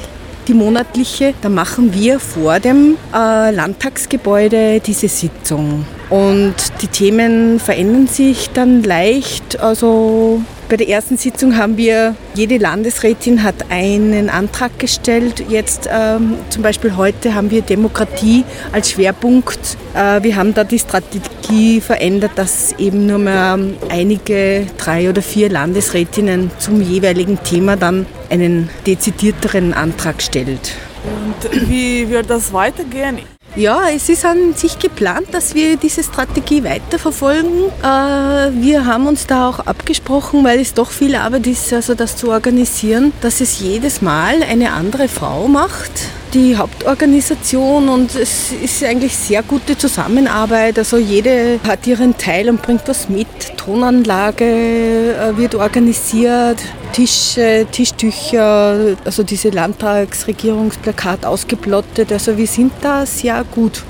die 0.50 0.54
monatliche, 0.54 1.34
da 1.42 1.48
machen 1.48 1.94
wir 1.94 2.20
vor 2.20 2.60
dem 2.60 2.98
äh, 3.14 3.52
Landtagsgebäude 3.52 4.82
diese 4.82 5.08
Sitzung. 5.08 5.86
Und 6.10 6.56
die 6.82 6.88
Themen 6.88 7.62
verändern 7.62 8.08
sich 8.08 8.50
dann 8.50 8.84
leicht. 8.84 9.62
Also 9.62 10.42
bei 10.74 10.78
der 10.78 10.90
ersten 10.90 11.18
Sitzung 11.18 11.56
haben 11.56 11.78
wir, 11.78 12.16
jede 12.34 12.58
Landesrätin 12.58 13.44
hat 13.44 13.70
einen 13.70 14.28
Antrag 14.28 14.80
gestellt. 14.80 15.46
Jetzt 15.48 15.88
ähm, 15.88 16.34
zum 16.50 16.64
Beispiel 16.64 16.98
heute 16.98 17.36
haben 17.36 17.52
wir 17.52 17.62
Demokratie 17.62 18.44
als 18.72 18.90
Schwerpunkt. 18.90 19.78
Äh, 19.94 20.24
wir 20.24 20.36
haben 20.36 20.56
da 20.56 20.64
die 20.64 20.80
Strategie 20.80 21.80
verändert, 21.80 22.32
dass 22.38 22.74
eben 22.80 23.06
nur 23.06 23.20
mehr 23.20 23.60
einige, 23.90 24.66
drei 24.80 25.12
oder 25.12 25.22
vier 25.22 25.48
Landesrätinnen 25.52 26.50
zum 26.58 26.82
jeweiligen 26.82 27.38
Thema 27.44 27.76
dann 27.76 28.08
einen 28.32 28.72
dezidierteren 28.88 29.76
Antrag 29.76 30.24
stellt. 30.24 30.72
Und 31.04 31.70
wie 31.70 32.10
wird 32.10 32.32
das 32.32 32.52
weitergehen? 32.52 33.20
Ja, 33.56 33.84
es 33.94 34.10
ist 34.10 34.26
an 34.26 34.56
sich 34.56 34.80
geplant, 34.80 35.28
dass 35.32 35.54
wir 35.54 35.78
diese 35.78 36.04
Strategie 36.04 36.64
weiterverfolgen. 36.64 37.70
Äh, 37.84 37.86
wir 37.86 38.86
haben 38.88 39.06
uns 39.06 39.28
da 39.28 39.48
auch 39.48 39.60
abgesprochen, 39.60 40.44
weil 40.44 40.60
es 40.60 40.74
doch 40.74 40.90
viel 40.90 41.14
Arbeit 41.14 41.46
ist, 41.46 41.72
also 41.72 41.94
das 41.94 42.18
zu 42.18 42.32
organisieren, 42.32 43.14
dass 43.22 43.42
es 43.42 43.60
jedes 43.60 44.02
Mal 44.02 44.42
eine 44.42 44.72
andere 44.72 45.08
Frau 45.08 45.48
macht 45.48 45.92
die 46.34 46.58
Hauptorganisation 46.58 47.90
und 47.90 48.16
es 48.16 48.52
ist 48.52 48.84
eigentlich 48.84 49.16
sehr 49.16 49.44
gute 49.44 49.78
Zusammenarbeit. 49.78 50.78
Also 50.80 50.98
jede 50.98 51.60
hat 51.68 51.86
ihren 51.86 52.18
Teil 52.18 52.50
und 52.50 52.62
bringt 52.62 52.82
was 52.88 53.10
mit. 53.10 53.28
Tonanlage 53.58 54.46
äh, 54.46 55.38
wird 55.38 55.56
organisiert, 55.56 56.58
Tische, 56.92 57.68
Tischtücher, 57.72 58.98
also 59.06 59.24
diese 59.24 59.50
Landtagsregierungsplakat 59.50 61.26
ausgeplottet. 61.26 62.12
Also 62.12 62.38
wir 62.38 62.48
sind 62.48 62.74
da 62.82 63.06
sehr 63.06 63.44
gut. 63.52 63.84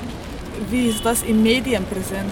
Wie 0.69 0.89
ist 0.89 1.05
das 1.05 1.23
in 1.23 1.41
Medien 1.41 1.83
präsent? 1.85 2.31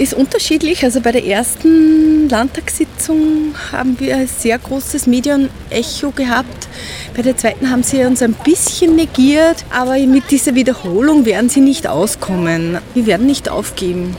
Ist 0.00 0.14
unterschiedlich. 0.14 0.82
Also 0.82 1.02
bei 1.02 1.12
der 1.12 1.26
ersten 1.26 2.26
Landtagssitzung 2.30 3.54
haben 3.70 4.00
wir 4.00 4.16
ein 4.16 4.26
sehr 4.26 4.58
großes 4.58 5.06
Medienecho 5.06 6.10
gehabt. 6.16 6.68
Bei 7.14 7.20
der 7.20 7.36
zweiten 7.36 7.70
haben 7.70 7.82
sie 7.82 8.02
uns 8.04 8.22
ein 8.22 8.32
bisschen 8.32 8.96
negiert, 8.96 9.62
aber 9.68 9.98
mit 9.98 10.30
dieser 10.30 10.54
Wiederholung 10.54 11.26
werden 11.26 11.50
sie 11.50 11.60
nicht 11.60 11.86
auskommen. 11.86 12.78
Wir 12.94 13.04
werden 13.04 13.26
nicht 13.26 13.50
aufgeben. 13.50 14.16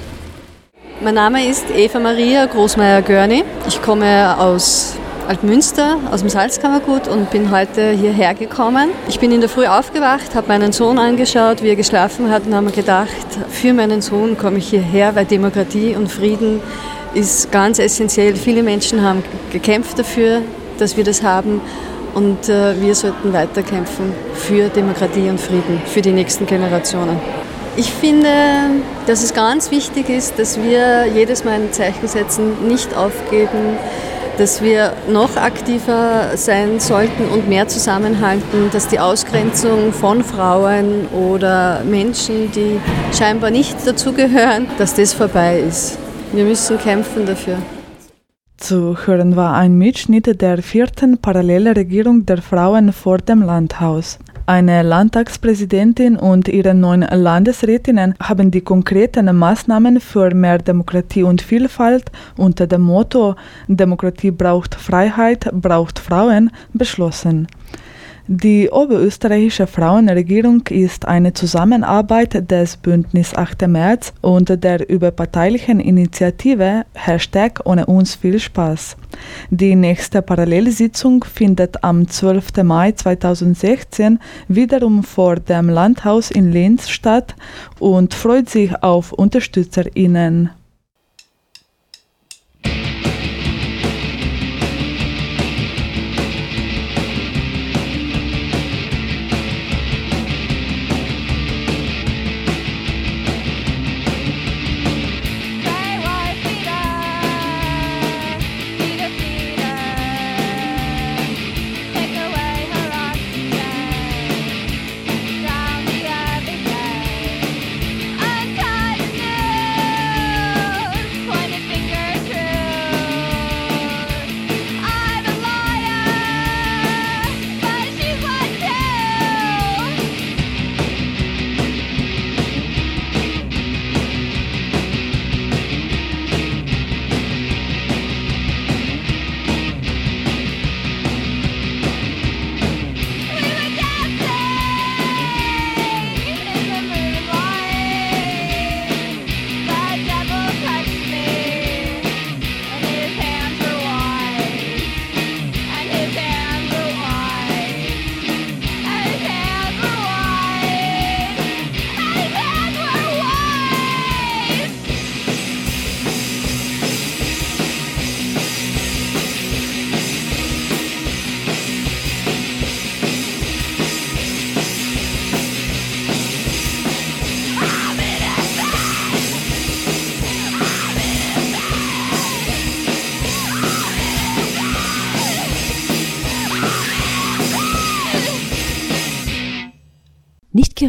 Mein 1.01 1.15
Name 1.15 1.47
ist 1.47 1.65
Eva 1.75 1.97
Maria 1.97 2.45
Großmeier-Görni. 2.45 3.43
Ich 3.67 3.81
komme 3.81 4.37
aus 4.37 4.97
Altmünster 5.27 5.97
aus 6.11 6.21
dem 6.21 6.29
Salzkammergut 6.29 7.07
und 7.07 7.29
bin 7.31 7.51
heute 7.51 7.91
hierher 7.91 8.33
gekommen. 8.33 8.89
Ich 9.07 9.19
bin 9.19 9.31
in 9.31 9.41
der 9.41 9.49
Früh 9.49 9.65
aufgewacht, 9.65 10.35
habe 10.35 10.47
meinen 10.47 10.71
Sohn 10.71 10.97
angeschaut, 10.97 11.61
wie 11.63 11.69
er 11.69 11.75
geschlafen 11.75 12.29
hat 12.29 12.45
und 12.45 12.53
habe 12.53 12.67
mir 12.67 12.71
gedacht, 12.71 13.09
für 13.49 13.73
meinen 13.73 14.01
Sohn 14.01 14.37
komme 14.37 14.57
ich 14.57 14.69
hierher, 14.69 15.15
weil 15.15 15.25
Demokratie 15.25 15.95
und 15.95 16.11
Frieden 16.11 16.61
ist 17.13 17.51
ganz 17.51 17.79
essentiell. 17.79 18.35
Viele 18.35 18.63
Menschen 18.63 19.03
haben 19.03 19.23
gekämpft 19.51 19.99
dafür, 19.99 20.41
dass 20.79 20.97
wir 20.97 21.03
das 21.03 21.23
haben 21.23 21.61
und 22.13 22.49
äh, 22.49 22.79
wir 22.81 22.95
sollten 22.95 23.33
weiterkämpfen 23.33 24.13
für 24.33 24.69
Demokratie 24.69 25.29
und 25.29 25.39
Frieden 25.39 25.81
für 25.85 26.01
die 26.01 26.11
nächsten 26.11 26.45
Generationen. 26.45 27.19
Ich 27.77 27.89
finde, 27.89 28.29
dass 29.07 29.23
es 29.23 29.33
ganz 29.33 29.71
wichtig 29.71 30.09
ist, 30.09 30.37
dass 30.37 30.61
wir 30.61 31.05
jedes 31.07 31.45
Mal 31.45 31.53
ein 31.53 31.71
Zeichen 31.71 32.07
setzen, 32.07 32.67
nicht 32.67 32.95
aufgeben, 32.97 33.77
dass 34.41 34.63
wir 34.63 34.93
noch 35.07 35.37
aktiver 35.37 36.31
sein 36.35 36.79
sollten 36.79 37.27
und 37.27 37.47
mehr 37.47 37.67
zusammenhalten, 37.67 38.71
dass 38.71 38.87
die 38.87 38.99
Ausgrenzung 38.99 39.93
von 39.93 40.23
Frauen 40.23 41.05
oder 41.09 41.83
Menschen, 41.83 42.51
die 42.51 42.79
scheinbar 43.15 43.51
nicht 43.51 43.85
dazugehören, 43.85 44.65
dass 44.79 44.95
das 44.95 45.13
vorbei 45.13 45.59
ist. 45.59 45.99
Wir 46.33 46.43
müssen 46.43 46.79
kämpfen 46.79 47.27
dafür. 47.27 47.57
Zu 48.57 48.97
hören 49.05 49.35
war 49.35 49.53
ein 49.53 49.77
Mitschnitt 49.77 50.41
der 50.41 50.63
vierten 50.63 51.19
Parallelregierung 51.19 52.25
der 52.25 52.41
Frauen 52.41 52.93
vor 52.93 53.19
dem 53.19 53.43
Landhaus. 53.43 54.17
Eine 54.51 54.83
Landtagspräsidentin 54.83 56.17
und 56.17 56.49
ihre 56.49 56.73
neun 56.73 57.03
Landesrätinnen 57.03 58.15
haben 58.21 58.51
die 58.51 58.59
konkreten 58.59 59.33
Maßnahmen 59.33 60.01
für 60.01 60.35
mehr 60.35 60.57
Demokratie 60.57 61.23
und 61.23 61.41
Vielfalt 61.41 62.11
unter 62.35 62.67
dem 62.67 62.81
Motto 62.81 63.35
Demokratie 63.69 64.31
braucht 64.31 64.75
Freiheit, 64.75 65.49
braucht 65.53 65.99
Frauen 65.99 66.51
beschlossen. 66.73 67.47
Die 68.33 68.69
oberösterreichische 68.69 69.67
Frauenregierung 69.67 70.65
ist 70.69 71.05
eine 71.05 71.33
Zusammenarbeit 71.33 72.49
des 72.49 72.77
Bündnis 72.77 73.35
8. 73.35 73.67
März 73.67 74.13
und 74.21 74.63
der 74.63 74.89
überparteilichen 74.89 75.81
Initiative 75.81 76.85
Hashtag 76.93 77.59
ohne 77.65 77.87
uns 77.87 78.15
viel 78.15 78.39
Spaß. 78.39 78.95
Die 79.49 79.75
nächste 79.75 80.21
Parallelsitzung 80.21 81.25
findet 81.25 81.83
am 81.83 82.07
12. 82.07 82.63
Mai 82.63 82.93
2016 82.93 84.17
wiederum 84.47 85.03
vor 85.03 85.35
dem 85.35 85.67
Landhaus 85.67 86.31
in 86.31 86.53
Linz 86.53 86.87
statt 86.87 87.35
und 87.79 88.13
freut 88.13 88.49
sich 88.49 88.81
auf 88.81 89.11
UnterstützerInnen. 89.11 90.51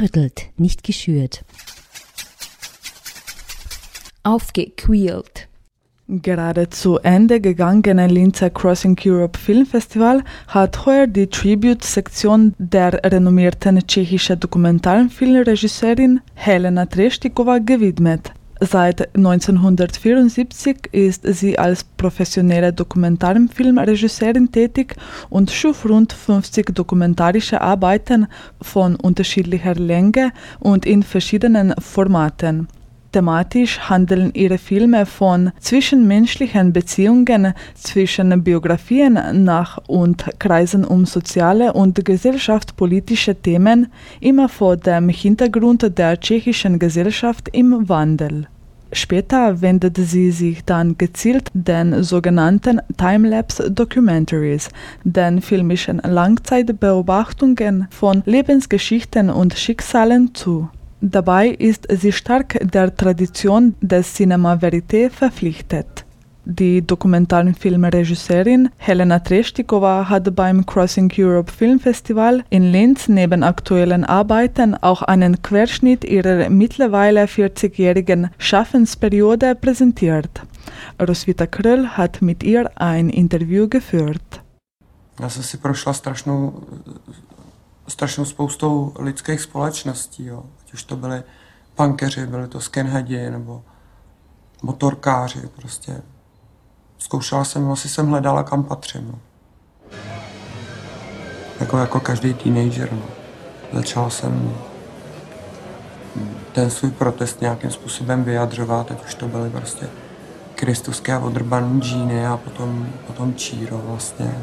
Gerüttelt, 0.02 0.46
nicht 0.56 0.82
geschürt. 0.82 1.44
Aufgequält. 4.24 5.48
Gerade 6.08 6.68
zu 6.68 6.98
Ende 6.98 7.40
gegangene 7.40 8.08
Linzer 8.08 8.50
Crossing 8.50 8.98
Europe 9.04 9.38
Film 9.38 9.64
Festival 9.64 10.22
hat 10.48 10.84
heuer 10.84 11.06
die 11.06 11.28
Tribute-Sektion 11.28 12.54
der 12.58 13.00
renommierten 13.04 13.78
tschechischen 13.86 14.40
Dokumentarfilmregisseurin 14.40 16.20
Helena 16.34 16.86
Trestikova 16.86 17.58
gewidmet. 17.58 18.32
Seit 18.64 19.12
1974 19.16 20.90
ist 20.92 21.26
sie 21.26 21.58
als 21.58 21.82
professionelle 21.82 22.72
Dokumentarfilmregisseurin 22.72 24.52
tätig 24.52 24.94
und 25.30 25.50
schuf 25.50 25.84
rund 25.84 26.12
50 26.12 26.72
dokumentarische 26.72 27.60
Arbeiten 27.60 28.28
von 28.60 28.94
unterschiedlicher 28.94 29.74
Länge 29.74 30.30
und 30.60 30.86
in 30.86 31.02
verschiedenen 31.02 31.74
Formaten. 31.80 32.68
Thematisch 33.10 33.80
handeln 33.90 34.30
ihre 34.32 34.58
Filme 34.58 35.06
von 35.06 35.50
zwischenmenschlichen 35.58 36.72
Beziehungen, 36.72 37.54
zwischen 37.74 38.44
Biografien 38.44 39.18
nach 39.42 39.78
und 39.88 40.24
kreisen 40.38 40.84
um 40.84 41.04
soziale 41.04 41.72
und 41.72 42.04
gesellschaftspolitische 42.04 43.34
Themen, 43.34 43.88
immer 44.20 44.48
vor 44.48 44.76
dem 44.76 45.08
Hintergrund 45.08 45.98
der 45.98 46.20
tschechischen 46.20 46.78
Gesellschaft 46.78 47.48
im 47.52 47.88
Wandel. 47.88 48.46
Später 48.94 49.62
wendet 49.62 49.96
sie 49.96 50.30
sich 50.30 50.64
dann 50.64 50.98
gezielt 50.98 51.48
den 51.54 52.02
sogenannten 52.02 52.80
Timelapse-Documentaries, 52.98 54.68
den 55.02 55.40
filmischen 55.40 55.98
Langzeitbeobachtungen 55.98 57.88
von 57.90 58.22
Lebensgeschichten 58.26 59.30
und 59.30 59.54
Schicksalen 59.54 60.34
zu. 60.34 60.68
Dabei 61.00 61.48
ist 61.48 61.88
sie 61.90 62.12
stark 62.12 62.58
der 62.62 62.94
Tradition 62.94 63.74
des 63.80 64.14
Cinema 64.14 64.54
Verité 64.54 65.10
verpflichtet. 65.10 66.01
Die 66.44 66.84
Dokumentarfilmregisseurin 66.84 68.70
Helena 68.76 69.20
Trestikova 69.20 70.08
hat 70.08 70.34
beim 70.34 70.66
Crossing 70.66 71.12
Europe 71.16 71.52
Film 71.52 71.78
Festival 71.78 72.42
in 72.50 72.72
Linz 72.72 73.06
neben 73.06 73.44
aktuellen 73.44 74.04
Arbeiten 74.04 74.74
auch 74.74 75.02
einen 75.02 75.40
Querschnitt 75.40 76.04
ihrer 76.04 76.50
mittlerweile 76.50 77.26
40-jährigen 77.26 78.30
Schaffensperiode 78.38 79.54
präsentiert. 79.54 80.42
Roswitha 81.00 81.46
Kröll 81.46 81.86
hat 81.86 82.20
mit 82.22 82.42
ihr 82.42 82.68
ein 82.74 83.08
Interview 83.08 83.68
geführt. 83.68 84.40
Já 85.20 85.28
jsem 85.28 85.42
si 85.42 85.56
prošla 85.56 85.92
strašnou, 85.92 86.62
spoustou 88.24 88.92
lidských 88.98 89.40
společností, 89.40 90.26
jo. 90.26 90.44
ať 90.66 90.74
už 90.74 90.82
to 90.82 90.96
byly 90.96 91.22
pankeři, 91.74 92.26
byly 92.26 92.48
to 92.48 92.60
skinheadi 92.60 93.30
nebo 93.30 93.62
motorkáři, 94.62 95.40
prostě 95.56 96.02
zkoušela 97.02 97.44
jsem, 97.44 97.70
asi 97.70 97.88
jsem 97.88 98.06
hledala, 98.06 98.42
kam 98.42 98.64
patřím. 98.64 99.08
No. 99.12 99.18
Jako, 101.60 101.78
jako 101.78 102.00
každý 102.00 102.34
teenager. 102.34 102.92
No. 102.92 103.02
Začal 103.72 104.10
jsem 104.10 104.54
ten 106.52 106.70
svůj 106.70 106.90
protest 106.90 107.40
nějakým 107.40 107.70
způsobem 107.70 108.24
vyjadřovat, 108.24 108.90
ať 108.90 109.04
už 109.04 109.14
to 109.14 109.28
byly 109.28 109.50
prostě 109.50 109.88
kristuské 110.54 111.14
a 111.14 111.18
odrbané 111.18 111.80
džíny 111.80 112.26
a 112.26 112.36
potom, 112.36 112.88
potom 113.06 113.34
číro 113.34 113.78
vlastně. 113.78 114.34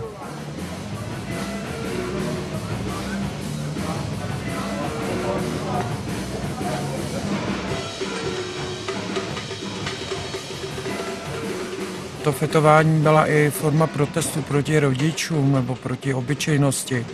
To 12.30 12.34
fetování 12.34 13.02
byla 13.02 13.26
i 13.26 13.50
forma 13.50 13.88
protestu 13.88 14.42
proti 14.42 14.80
rodičům 14.80 15.54
nebo 15.54 15.76
proti 15.76 16.14
obyčejnosti 16.14 17.06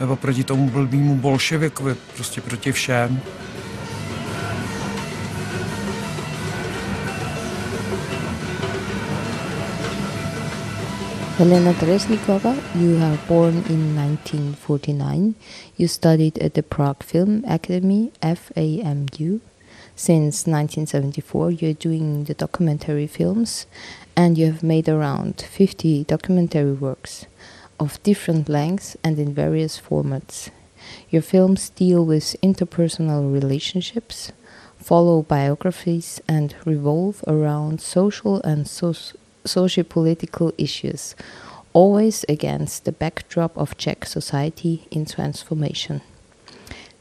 nebo 0.00 0.16
proti 0.16 0.44
tomu 0.44 0.70
blbýmu 0.70 1.16
bolševikovi, 1.16 1.94
prostě 2.14 2.40
proti 2.40 2.72
všem. 2.72 3.20
Helena 11.38 11.72
Teresnikova, 11.72 12.54
you 12.74 13.02
are 13.02 13.18
born 13.28 13.56
in 13.56 14.16
1949. 14.16 15.34
You 15.78 15.88
studied 15.88 16.42
at 16.42 16.52
the 16.52 16.62
Prague 16.62 17.06
Film 17.06 17.42
Academy, 17.54 18.08
FAMU. 18.34 19.55
Since 19.98 20.46
1974, 20.46 21.52
you're 21.52 21.72
doing 21.72 22.24
the 22.24 22.34
documentary 22.34 23.06
films 23.06 23.66
and 24.14 24.36
you 24.36 24.44
have 24.44 24.62
made 24.62 24.90
around 24.90 25.40
50 25.40 26.04
documentary 26.04 26.74
works 26.74 27.24
of 27.80 28.02
different 28.02 28.46
lengths 28.46 28.98
and 29.02 29.18
in 29.18 29.32
various 29.32 29.80
formats. 29.80 30.50
Your 31.08 31.22
films 31.22 31.70
deal 31.70 32.04
with 32.04 32.36
interpersonal 32.42 33.32
relationships, 33.32 34.32
follow 34.76 35.22
biographies, 35.22 36.20
and 36.28 36.54
revolve 36.66 37.24
around 37.26 37.80
social 37.80 38.42
and 38.42 38.68
socio-political 38.68 40.52
issues, 40.58 41.16
always 41.72 42.22
against 42.28 42.84
the 42.84 42.92
backdrop 42.92 43.56
of 43.56 43.78
Czech 43.78 44.04
society 44.04 44.86
in 44.90 45.06
transformation. 45.06 46.02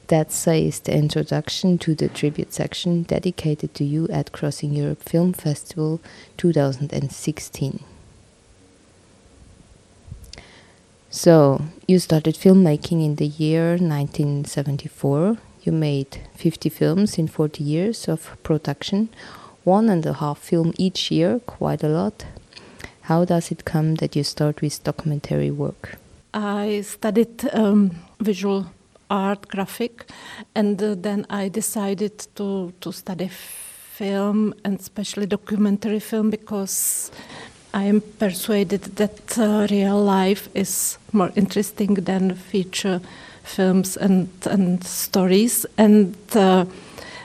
That 0.07 0.31
says 0.31 0.79
the 0.81 0.93
introduction 0.93 1.79
to 1.79 1.95
the 1.95 2.09
tribute 2.09 2.53
section 2.53 3.03
dedicated 3.03 3.73
to 3.75 3.83
you 3.83 4.07
at 4.09 4.31
Crossing 4.31 4.73
Europe 4.73 5.01
Film 5.01 5.33
Festival 5.33 5.99
2016. 6.37 7.83
So, 11.09 11.61
you 11.87 11.97
started 11.99 12.35
filmmaking 12.35 13.03
in 13.03 13.15
the 13.15 13.25
year 13.25 13.77
1974. 13.77 15.37
You 15.63 15.71
made 15.71 16.19
50 16.35 16.69
films 16.69 17.17
in 17.17 17.27
40 17.27 17.63
years 17.63 18.07
of 18.07 18.37
production, 18.43 19.09
one 19.63 19.89
and 19.89 20.05
a 20.05 20.13
half 20.13 20.37
film 20.37 20.73
each 20.77 21.09
year, 21.09 21.39
quite 21.39 21.83
a 21.83 21.89
lot. 21.89 22.25
How 23.03 23.25
does 23.25 23.49
it 23.49 23.65
come 23.65 23.95
that 23.95 24.15
you 24.15 24.23
start 24.23 24.61
with 24.61 24.83
documentary 24.83 25.49
work? 25.49 25.97
I 26.33 26.81
studied 26.81 27.49
um, 27.53 27.91
visual 28.19 28.67
art 29.09 29.47
graphic 29.47 30.05
and 30.55 30.81
uh, 30.81 30.95
then 30.97 31.25
i 31.29 31.47
decided 31.49 32.27
to 32.35 32.73
to 32.81 32.91
study 32.91 33.29
film 33.97 34.53
and 34.63 34.79
especially 34.79 35.25
documentary 35.25 35.99
film 35.99 36.29
because 36.29 37.11
i 37.73 37.83
am 37.83 38.01
persuaded 38.19 38.81
that 38.95 39.37
uh, 39.37 39.67
real 39.69 40.01
life 40.03 40.49
is 40.53 40.97
more 41.11 41.31
interesting 41.35 41.93
than 41.93 42.35
feature 42.35 42.99
films 43.45 43.97
and 43.97 44.27
and 44.45 44.83
stories. 44.83 45.65
And 45.77 46.15
uh, 46.35 46.65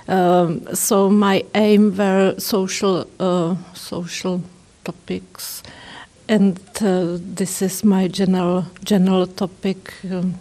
um, 0.09 0.75
so 0.75 1.11
my 1.11 1.45
aim 1.55 1.97
were 1.97 2.35
social 2.39 3.07
uh, 3.19 3.57
social 3.75 4.43
topics. 4.85 5.63
And 6.29 6.61
uh, 6.81 7.19
this 7.37 7.63
is 7.63 7.85
my 7.85 8.09
general 8.09 8.65
general 8.85 9.27
topic 9.27 9.93
um, 10.05 10.35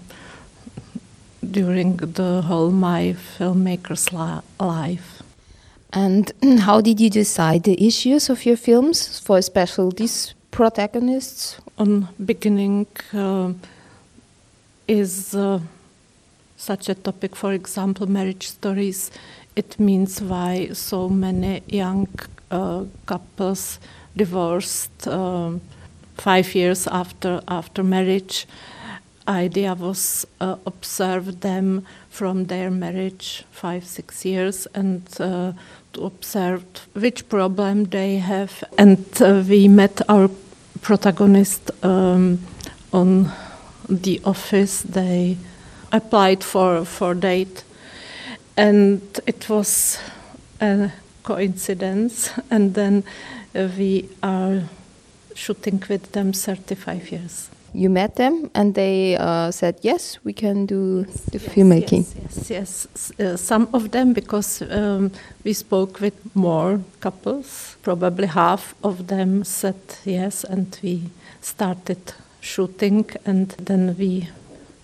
during 1.43 1.97
the 1.97 2.41
whole 2.41 2.71
my 2.71 3.15
filmmaker's 3.37 4.11
life. 4.13 5.21
And 5.93 6.31
how 6.59 6.81
did 6.81 6.99
you 6.99 7.09
decide 7.09 7.63
the 7.63 7.85
issues 7.85 8.29
of 8.29 8.45
your 8.45 8.57
films, 8.57 9.19
for 9.19 9.37
especially 9.37 9.91
these 9.95 10.33
protagonists? 10.51 11.59
On 11.77 12.07
beginning 12.23 12.87
uh, 13.13 13.53
is 14.87 15.33
uh, 15.33 15.59
such 16.57 16.89
a 16.89 16.95
topic, 16.95 17.35
for 17.35 17.53
example, 17.53 18.05
marriage 18.07 18.47
stories. 18.47 19.11
It 19.55 19.79
means 19.79 20.21
why 20.21 20.69
so 20.73 21.09
many 21.09 21.63
young 21.67 22.07
uh, 22.51 22.83
couples 23.05 23.79
divorced 24.15 25.07
um, 25.07 25.61
five 26.17 26.53
years 26.53 26.87
after 26.87 27.41
after 27.47 27.83
marriage 27.83 28.45
idea 29.29 29.75
was 29.75 30.25
uh, 30.41 30.55
observe 30.65 31.41
them 31.41 31.85
from 32.09 32.45
their 32.45 32.71
marriage 32.71 33.43
five 33.51 33.85
six 33.85 34.25
years 34.25 34.67
and 34.73 35.01
uh, 35.19 35.53
to 35.93 36.05
observe 36.05 36.63
which 36.93 37.29
problem 37.29 37.85
they 37.85 38.17
have. 38.17 38.63
And 38.77 39.05
uh, 39.21 39.43
we 39.47 39.67
met 39.67 40.01
our 40.09 40.29
protagonist 40.81 41.71
um, 41.83 42.39
on 42.91 43.31
the 43.87 44.19
office. 44.25 44.81
They 44.81 45.37
applied 45.91 46.43
for 46.43 46.85
for 46.85 47.13
date. 47.13 47.63
And 48.57 49.01
it 49.25 49.47
was 49.49 49.99
a 50.59 50.91
coincidence. 51.23 52.31
And 52.49 52.73
then 52.73 53.03
we 53.53 54.09
are 54.21 54.63
shooting 55.35 55.81
with 55.89 56.11
them 56.11 56.33
35 56.33 57.11
years 57.11 57.49
You 57.73 57.89
met 57.89 58.15
them 58.15 58.49
and 58.55 58.73
they 58.73 59.15
uh, 59.15 59.51
said, 59.51 59.79
yes, 59.81 60.17
we 60.23 60.33
can 60.33 60.65
do 60.65 61.03
the 61.31 61.39
filmmaking. 61.39 62.05
Yes, 62.21 62.49
yes, 62.49 62.87
yes. 62.95 63.11
Uh, 63.19 63.37
some 63.37 63.67
of 63.73 63.91
them, 63.91 64.13
because 64.13 64.61
um, 64.61 65.11
we 65.43 65.53
spoke 65.53 65.99
with 66.01 66.35
more 66.35 66.81
couples, 66.99 67.77
probably 67.83 68.27
half 68.27 68.73
of 68.83 69.07
them 69.07 69.43
said 69.43 69.75
yes, 70.03 70.43
and 70.43 70.77
we 70.81 71.09
started 71.41 72.13
shooting, 72.41 73.05
and 73.25 73.49
then 73.49 73.95
we 73.97 74.29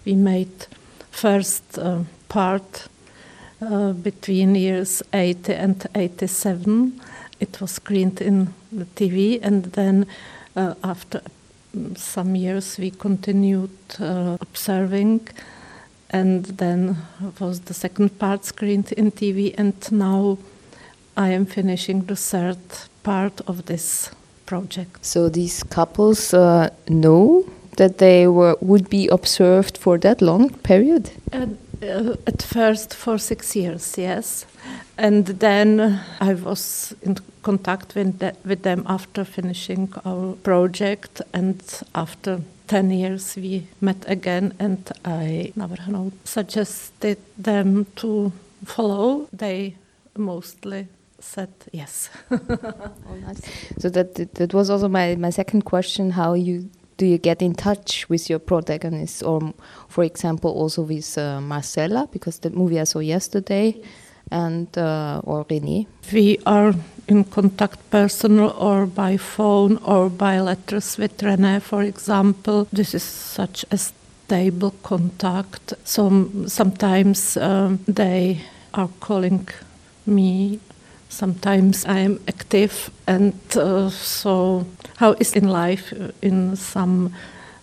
we 0.05 0.15
made 0.15 0.67
first 1.11 1.79
uh, 1.79 1.99
part 2.29 2.87
uh, 3.61 3.93
between 3.93 4.55
years 4.55 5.01
80 5.13 5.53
and 5.53 5.87
87. 5.95 7.01
It 7.39 7.59
was 7.59 7.71
screened 7.71 8.21
in 8.21 8.53
the 8.71 8.85
TV, 8.85 9.39
and 9.41 9.65
then 9.73 10.05
uh, 10.55 10.75
after 10.83 11.21
some 11.95 12.35
years 12.35 12.77
we 12.77 12.91
continued 12.91 13.77
uh, 13.99 14.37
observing 14.41 15.27
and 16.09 16.45
then 16.45 16.97
was 17.39 17.61
the 17.61 17.73
second 17.73 18.17
part 18.19 18.45
screened 18.45 18.91
in 18.93 19.11
TV 19.11 19.53
and 19.57 19.73
now 19.91 20.37
I 21.17 21.29
am 21.29 21.45
finishing 21.45 22.05
the 22.05 22.15
third 22.15 22.57
part 23.03 23.41
of 23.47 23.65
this 23.65 24.11
project. 24.45 25.05
So 25.05 25.29
these 25.29 25.63
couples 25.63 26.33
uh, 26.33 26.69
know 26.87 27.45
that 27.77 27.97
they 27.97 28.27
were 28.27 28.57
would 28.61 28.89
be 28.89 29.07
observed 29.07 29.77
for 29.77 29.97
that 29.99 30.21
long 30.21 30.49
period? 30.63 31.11
And, 31.31 31.57
uh, 31.81 32.15
at 32.27 32.41
first 32.41 32.93
for 32.93 33.17
six 33.17 33.55
years, 33.55 33.97
yes. 33.97 34.45
And 34.97 35.25
then 35.25 35.99
I 36.21 36.33
was 36.33 36.95
in 37.01 37.17
contact 37.43 37.95
with, 37.95 38.19
the, 38.19 38.35
with 38.45 38.63
them 38.63 38.83
after 38.87 39.25
finishing 39.25 39.93
our 40.05 40.33
project, 40.35 41.21
and 41.33 41.61
after 41.93 42.41
10 42.67 42.91
years 42.91 43.35
we 43.35 43.67
met 43.81 44.03
again, 44.07 44.53
and 44.59 44.89
I 45.03 45.51
Navrhnout 45.57 46.13
suggested 46.23 47.17
them 47.37 47.85
to 47.97 48.31
follow. 48.65 49.27
They 49.33 49.75
mostly 50.17 50.87
said 51.19 51.49
yes. 51.71 52.09
oh. 52.31 53.33
So 53.79 53.89
that 53.89 54.15
that 54.35 54.53
was 54.53 54.69
also 54.69 54.87
my, 54.87 55.15
my 55.15 55.29
second 55.29 55.63
question: 55.65 56.11
how 56.11 56.33
you 56.33 56.69
do 56.97 57.05
you 57.05 57.17
get 57.17 57.41
in 57.41 57.53
touch 57.53 58.07
with 58.09 58.29
your 58.29 58.39
protagonists, 58.39 59.21
or 59.21 59.53
for 59.89 60.03
example, 60.03 60.51
also 60.51 60.81
with 60.81 61.17
uh, 61.17 61.41
Marcella, 61.41 62.07
because 62.11 62.39
the 62.39 62.49
movie 62.49 62.79
I 62.79 62.85
saw 62.85 62.99
yesterday, 62.99 63.75
and 64.31 64.67
uh, 64.77 65.21
or 65.23 65.45
René? 65.45 65.87
We 66.11 66.39
are 66.45 66.73
in 67.07 67.23
contact 67.23 67.89
personal 67.91 68.49
or 68.51 68.85
by 68.85 69.17
phone 69.17 69.77
or 69.77 70.09
by 70.09 70.39
letters 70.39 70.97
with 70.97 71.17
René, 71.17 71.61
for 71.61 71.83
example. 71.83 72.67
This 72.71 72.93
is 72.93 73.03
such 73.03 73.65
a 73.71 73.77
stable 73.77 74.73
contact. 74.83 75.73
So 75.83 76.29
sometimes 76.47 77.37
um, 77.37 77.79
they 77.87 78.41
are 78.73 78.89
calling 78.99 79.47
me 80.05 80.59
sometimes 81.15 81.85
I 81.85 81.99
am 81.99 82.19
active, 82.27 82.91
and 83.07 83.33
uh, 83.55 83.89
so 83.89 84.65
how 84.97 85.13
is 85.19 85.33
in 85.33 85.47
life 85.47 85.93
uh, 85.93 86.11
in 86.21 86.55
some 86.55 87.13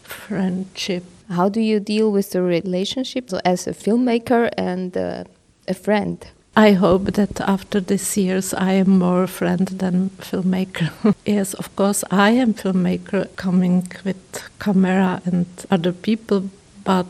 friendship? 0.02 1.04
How 1.28 1.48
do 1.48 1.60
you 1.60 1.80
deal 1.80 2.10
with 2.12 2.30
the 2.30 2.42
relationship 2.42 3.30
as 3.44 3.66
a 3.66 3.72
filmmaker 3.72 4.50
and 4.56 4.96
uh, 4.96 5.24
a 5.68 5.74
friend? 5.74 6.18
I 6.54 6.72
hope 6.72 7.12
that 7.12 7.40
after 7.40 7.80
these 7.80 8.16
years 8.16 8.52
I 8.52 8.72
am 8.72 8.98
more 8.98 9.26
friend 9.26 9.66
than 9.68 10.10
filmmaker. 10.18 11.14
yes, 11.26 11.54
of 11.54 11.74
course 11.76 12.04
I 12.10 12.30
am 12.30 12.52
filmmaker 12.52 13.34
coming 13.36 13.88
with 14.04 14.50
camera 14.58 15.22
and 15.24 15.46
other 15.70 15.92
people, 15.92 16.50
but 16.84 17.06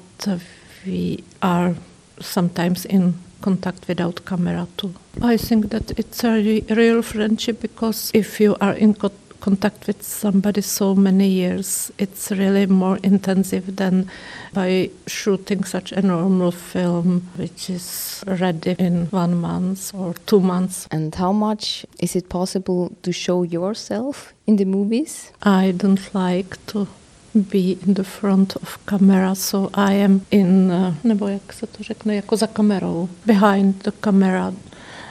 we 0.87 1.25
are 1.43 1.75
sometimes 2.21 2.85
in 2.85 3.15
contact 3.41 3.89
without 3.89 4.25
camera 4.25 4.69
too. 4.77 4.95
I 5.21 5.37
think 5.37 5.71
that 5.71 5.91
it's 5.99 6.23
a 6.23 6.35
re 6.35 6.65
real 6.71 7.03
friendship 7.03 7.61
because 7.61 8.13
if 8.15 8.41
you 8.41 8.57
are 8.61 8.75
in 8.75 8.95
co 8.95 9.11
contact 9.43 9.87
with 9.87 10.03
somebody 10.03 10.63
so 10.63 10.95
many 10.95 11.29
years, 11.29 11.93
it's 11.99 12.31
really 12.31 12.67
more 12.67 12.99
intensive 13.03 13.77
than 13.77 14.07
by 14.55 14.91
shooting 15.07 15.65
such 15.65 15.93
a 15.93 16.01
normal 16.01 16.53
film, 16.53 17.23
which 17.37 17.71
is 17.71 18.23
ready 18.27 18.77
in 18.79 19.07
one 19.11 19.35
month 19.35 19.95
or 19.95 20.15
two 20.27 20.41
months. 20.41 20.87
And 20.91 21.15
how 21.15 21.33
much 21.33 21.87
is 21.99 22.17
it 22.17 22.29
possible 22.29 22.91
to 23.03 23.13
show 23.13 23.43
yourself 23.43 24.33
in 24.47 24.57
the 24.57 24.65
movies? 24.65 25.33
I 25.43 25.73
don't 25.77 26.15
like 26.15 26.57
to 26.67 26.87
be 27.35 27.79
in 27.87 27.95
the 27.95 28.05
front 28.05 28.57
of 28.57 28.79
camera, 28.87 29.35
so 29.35 29.71
I 29.75 29.95
am 29.95 30.21
in, 30.31 30.71
uh, 30.71 30.95
nebo 31.05 31.29
jak 31.29 31.53
se 31.53 31.67
to 31.67 31.83
řekne, 31.83 32.15
jako 32.15 32.37
za 32.37 32.47
kamerou, 32.47 33.09
behind 33.27 33.83
the 33.83 33.91
camera. 34.01 34.55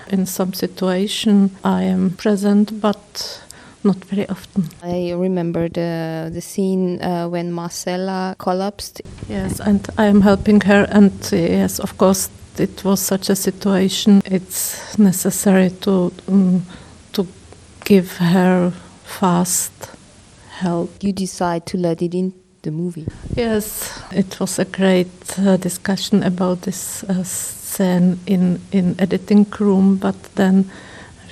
In 0.08 0.26
some 0.26 0.54
situation 0.54 1.50
I 1.64 1.84
am 1.84 2.10
present, 2.10 2.72
but 2.72 3.42
not 3.84 3.98
very 4.06 4.28
often. 4.30 4.70
I 4.84 5.12
remember 5.12 5.70
the 5.70 6.30
the 6.34 6.42
scene 6.42 7.02
uh, 7.02 7.28
when 7.30 7.52
Marcella 7.52 8.36
collapsed. 8.38 9.02
Yes, 9.30 9.60
and 9.60 9.88
I 9.98 10.06
am 10.06 10.22
helping 10.22 10.62
her, 10.62 10.88
and 10.92 11.12
uh, 11.34 11.36
yes, 11.36 11.80
of 11.80 11.98
course, 11.98 12.30
it 12.58 12.84
was 12.84 13.00
such 13.00 13.30
a 13.30 13.36
situation. 13.36 14.22
It's 14.26 14.98
necessary 14.98 15.70
to 15.82 16.12
um, 16.28 16.66
to 17.14 17.28
give 17.86 18.18
her 18.18 18.72
fast 19.04 19.72
help. 20.50 20.90
You 21.02 21.14
decide 21.14 21.66
to 21.68 21.78
let 21.78 22.02
it 22.02 22.14
in 22.14 22.34
the 22.62 22.72
movie. 22.72 23.08
Yes, 23.36 24.00
it 24.12 24.40
was 24.40 24.60
a 24.60 24.66
great 24.66 25.40
uh, 25.40 25.58
discussion 25.58 26.24
about 26.24 26.62
this 26.62 27.04
uh, 27.04 27.24
scene 27.24 28.20
in 28.26 28.60
in 28.72 28.96
editing 29.00 29.46
room, 29.60 29.98
but 29.98 30.16
then 30.36 30.66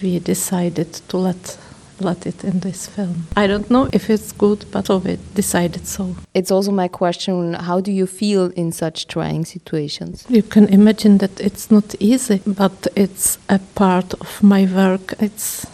we 0.02 0.20
decided 0.20 0.94
to 1.10 1.18
let 1.18 1.58
let 2.02 2.26
it 2.26 2.44
in 2.44 2.60
this 2.60 2.88
film. 2.88 3.28
I 3.36 3.48
don't 3.48 3.70
know 3.70 3.90
if 3.94 4.10
it's 4.10 4.32
good, 4.32 4.66
but 4.72 4.88
so 4.88 4.98
we 4.98 5.18
decided 5.36 5.88
so. 5.88 6.16
It's 6.34 6.52
also 6.52 6.72
my 6.72 6.88
question: 6.88 7.54
How 7.54 7.82
do 7.82 7.92
you 7.92 8.08
feel 8.08 8.52
in 8.56 8.72
such 8.72 9.08
trying 9.08 9.46
situations? 9.46 10.26
You 10.30 10.44
can 10.44 10.68
imagine 10.68 11.18
that 11.20 11.40
it's 11.40 11.72
not 11.72 11.96
easy, 12.00 12.42
but 12.46 12.88
it's 12.96 13.38
a 13.48 13.60
part 13.76 14.14
of 14.16 14.44
my 14.44 14.66
work. 14.66 15.14
It's 15.20 15.66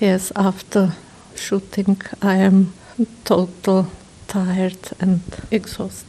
yes, 0.00 0.32
after 0.36 0.92
shooting, 1.34 2.00
I 2.22 2.36
am 2.36 2.72
total 3.24 3.86
tired 4.26 4.92
and 5.00 5.20
exhausted. 5.50 6.04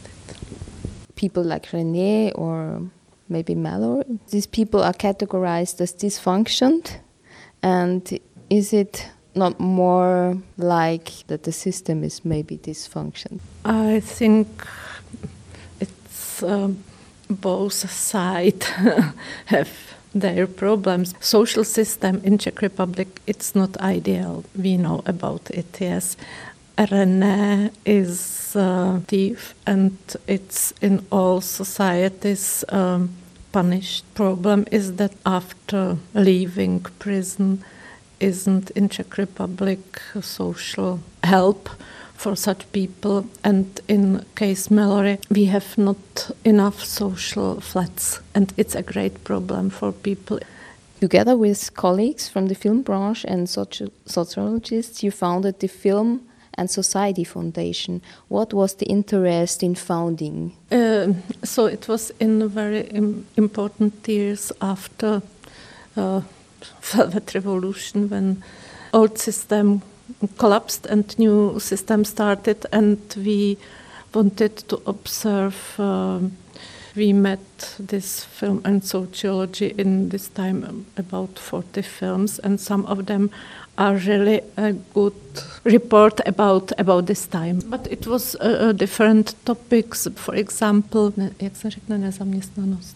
People 1.16 1.42
like 1.42 1.66
René 1.70 2.32
or 2.34 2.82
maybe 3.28 3.54
Mallory, 3.54 4.04
these 4.30 4.46
people 4.46 4.82
are 4.82 4.92
categorized 4.92 5.80
as 5.80 5.92
dysfunctioned. 5.92 6.98
And 7.62 8.18
is 8.48 8.72
it 8.72 9.08
not 9.34 9.60
more 9.60 10.36
like 10.56 11.26
that 11.28 11.42
the 11.44 11.52
system 11.52 12.04
is 12.04 12.24
maybe 12.24 12.58
dysfunctioned? 12.58 13.40
I 13.64 14.00
think 14.00 14.48
it's 15.80 16.42
um, 16.42 16.82
both 17.28 17.90
sides 17.90 18.66
have 19.46 19.70
their 20.14 20.46
problems. 20.46 21.14
Social 21.20 21.64
system 21.64 22.20
in 22.24 22.38
Czech 22.38 22.62
Republic, 22.62 23.20
it's 23.26 23.54
not 23.54 23.76
ideal. 23.76 24.44
We 24.56 24.76
know 24.76 25.02
about 25.06 25.50
it, 25.50 25.80
yes. 25.80 26.16
René 26.76 27.70
is 27.84 28.56
a 28.56 29.00
thief 29.06 29.54
and 29.66 29.98
it's 30.26 30.72
in 30.80 31.06
all 31.12 31.40
societies 31.40 32.64
um, 32.70 33.10
punished. 33.52 34.04
Problem 34.14 34.66
is 34.70 34.96
that 34.96 35.12
after 35.24 35.96
leaving 36.14 36.80
prison 36.98 37.64
isn't 38.20 38.70
in 38.70 38.88
Czech 38.88 39.16
Republic 39.16 40.00
social 40.20 41.00
help 41.24 41.70
for 42.14 42.36
such 42.36 42.70
people. 42.72 43.26
And 43.42 43.80
in 43.88 44.24
case 44.34 44.70
Mallory, 44.70 45.18
we 45.30 45.46
have 45.46 45.78
not 45.78 46.30
enough 46.44 46.84
social 46.84 47.60
flats, 47.60 48.20
and 48.34 48.52
it's 48.56 48.74
a 48.74 48.82
great 48.82 49.24
problem 49.24 49.70
for 49.70 49.92
people. 49.92 50.38
Together 51.00 51.34
with 51.34 51.74
colleagues 51.74 52.28
from 52.28 52.48
the 52.48 52.54
film 52.54 52.82
branch 52.82 53.24
and 53.24 53.46
soci 53.46 53.90
sociologists, 54.04 55.02
you 55.02 55.10
founded 55.10 55.58
the 55.60 55.68
Film 55.68 56.20
and 56.60 56.70
Society 56.70 57.24
Foundation. 57.24 58.02
What 58.28 58.52
was 58.52 58.74
the 58.74 58.86
interest 58.86 59.62
in 59.62 59.74
founding? 59.74 60.52
Uh, 60.70 61.14
so 61.42 61.66
it 61.66 61.88
was 61.88 62.12
in 62.20 62.48
very 62.48 62.82
Im 62.90 63.26
important 63.36 64.08
years 64.08 64.52
after 64.60 65.22
uh, 65.96 66.20
Velvet 66.82 67.34
Revolution 67.34 68.10
when 68.10 68.44
old 68.92 69.18
system 69.18 69.82
collapsed 70.38 70.86
and 70.86 71.18
new 71.18 71.58
system 71.58 72.04
started 72.04 72.66
and 72.72 72.98
we 73.16 73.56
wanted 74.12 74.56
to 74.68 74.82
observe 74.86 75.80
um, 75.80 76.32
We 76.96 77.12
met 77.12 77.76
this 77.78 78.24
film 78.24 78.62
and 78.64 78.84
sociology 78.84 79.72
in 79.78 80.08
this 80.08 80.28
time 80.28 80.64
um, 80.64 80.86
about 80.96 81.38
40 81.38 81.82
films, 81.82 82.40
and 82.40 82.60
some 82.60 82.84
of 82.86 83.06
them 83.06 83.30
are 83.80 83.96
really 83.96 84.42
a 84.58 84.72
good 84.94 85.14
report 85.64 86.20
about 86.26 86.72
about 86.78 87.06
this 87.06 87.26
time. 87.26 87.60
But 87.70 87.86
it 87.90 88.06
was 88.06 88.36
uh, 88.36 88.72
different 88.72 89.34
topics. 89.44 90.06
For 90.16 90.34
example, 90.34 91.12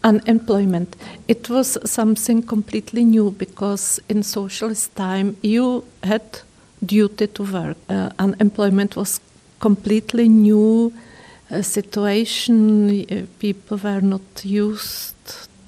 unemployment. 0.02 0.96
It 1.26 1.48
was 1.50 1.78
something 1.90 2.42
completely 2.42 3.04
new 3.04 3.30
because 3.30 4.00
in 4.08 4.22
socialist 4.22 4.94
time 4.94 5.36
you 5.42 5.84
had 6.02 6.22
duty 6.84 7.26
to 7.28 7.42
work. 7.42 7.76
Uh, 7.88 8.10
unemployment 8.18 8.96
was 8.96 9.20
completely 9.60 10.28
new 10.28 10.92
uh, 11.50 11.62
situation. 11.62 13.06
People 13.38 13.78
were 13.78 14.02
not 14.02 14.44
used 14.44 15.14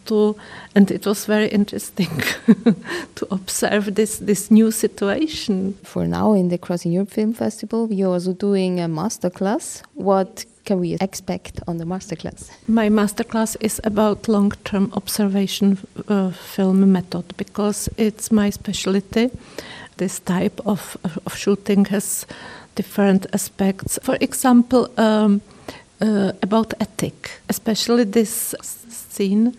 to, 0.06 0.36
and 0.74 0.90
it 0.90 1.06
was 1.06 1.26
very 1.26 1.48
interesting 1.48 2.08
to 3.14 3.26
observe 3.30 3.94
this 3.94 4.18
this 4.18 4.50
new 4.50 4.70
situation. 4.70 5.74
For 5.84 6.06
now, 6.06 6.34
in 6.34 6.48
the 6.48 6.58
Crossing 6.58 6.92
Europe 6.92 7.10
Film 7.10 7.32
Festival, 7.32 7.92
you're 7.92 8.12
also 8.12 8.32
doing 8.32 8.80
a 8.80 8.88
master 8.88 9.30
class. 9.30 9.82
What 9.94 10.46
can 10.64 10.80
we 10.80 10.96
expect 11.00 11.60
on 11.66 11.78
the 11.78 11.84
masterclass? 11.84 12.50
My 12.66 12.88
masterclass 12.88 13.56
is 13.60 13.80
about 13.84 14.28
long-term 14.28 14.92
observation 14.92 15.78
uh, 16.08 16.30
film 16.30 16.92
method 16.92 17.24
because 17.36 17.88
it's 17.96 18.30
my 18.30 18.50
specialty. 18.50 19.30
This 19.96 20.20
type 20.20 20.60
of, 20.66 20.96
of 21.04 21.36
shooting 21.36 21.86
has 21.86 22.26
different 22.74 23.26
aspects. 23.32 23.98
For 24.02 24.16
example, 24.20 24.90
um, 24.98 25.40
uh, 26.00 26.32
about 26.42 26.74
ethic, 26.80 27.40
especially 27.48 28.04
this 28.04 28.54
scene 28.88 29.56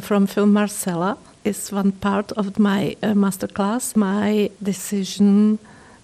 from 0.00 0.26
film 0.26 0.52
Marcella 0.52 1.16
is 1.44 1.72
one 1.72 1.92
part 1.92 2.32
of 2.32 2.58
my 2.58 2.96
uh, 3.02 3.14
masterclass. 3.14 3.96
My 3.96 4.50
decision 4.62 5.58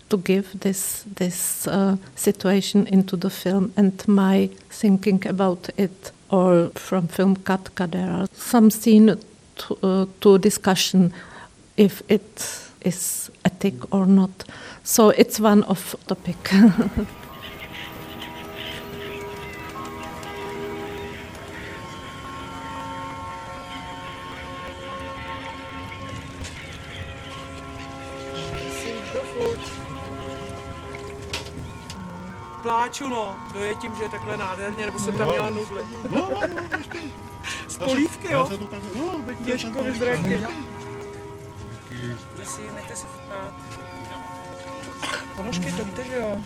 to 0.09 0.17
give 0.19 0.61
this 0.61 1.05
this 1.17 1.67
uh, 1.67 1.97
situation 2.15 2.87
into 2.87 3.17
the 3.17 3.31
film 3.31 3.73
and 3.77 4.09
my 4.09 4.49
thinking 4.71 5.27
about 5.27 5.69
it, 5.77 6.13
or 6.31 6.71
from 6.75 7.09
film 7.09 7.37
Katka, 7.37 8.29
some 8.33 8.71
scene 8.71 9.17
to, 9.57 9.79
uh, 9.83 10.07
to 10.21 10.39
discussion 10.39 11.13
if 11.77 12.03
it 12.09 12.71
is 12.81 13.31
ethic 13.45 13.75
or 13.93 14.07
not. 14.07 14.45
So 14.85 15.11
it's 15.11 15.41
one 15.41 15.65
of 15.65 15.97
topic. 16.07 16.37
pláču, 32.67 33.09
no. 33.09 33.37
To 33.53 33.59
je 33.59 33.75
tím, 33.75 33.95
že 33.97 34.03
je 34.03 34.09
takhle 34.09 34.37
nádherně, 34.37 34.87
nebo 34.87 34.99
jsem 34.99 35.19
tam 35.19 35.29
měla 35.29 35.51
nudle. 35.51 35.83
No, 36.11 36.29
no, 36.31 36.41
no, 36.55 36.63
Z 37.69 37.79
polívky, 37.79 38.33
jo? 38.33 38.51
Těžko 39.45 39.85
vyzraky. 39.85 40.47
Vy 42.39 42.47
si 42.47 42.61
nechte 42.75 42.97
se 42.97 43.07
chutnat. 43.07 43.55
Ponožky, 45.37 45.73
to 45.73 45.85
víte, 45.85 46.05
že 46.05 46.17
jo? 46.17 46.43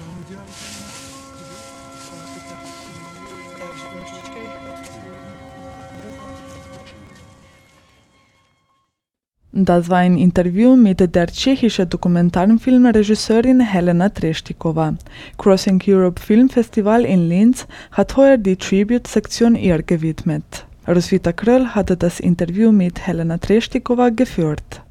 Das 9.53 9.89
war 9.89 9.99
ein 9.99 10.17
Interview 10.17 10.77
mit 10.77 11.01
der 11.01 11.27
tschechischen 11.27 11.89
Dokumentarfilmregisseurin 11.89 13.59
Helena 13.59 14.09
Trestikova. 14.09 14.95
Crossing 15.39 15.83
Europe 15.89 16.23
Film 16.23 16.49
Festival 16.49 17.05
in 17.05 17.29
Linz 17.29 17.67
hat 17.91 18.17
heuer 18.17 18.39
die 18.39 18.55
Tribute-Sektion 18.55 19.57
ihr 19.57 19.83
gewidmet. 19.83 20.67
Roswitha 20.87 21.33
Kröll 21.33 21.67
hatte 21.67 21.97
das 21.97 22.21
Interview 22.21 22.71
mit 22.71 23.05
Helena 23.05 23.39
Trestikova 23.39 24.11
geführt. 24.11 24.83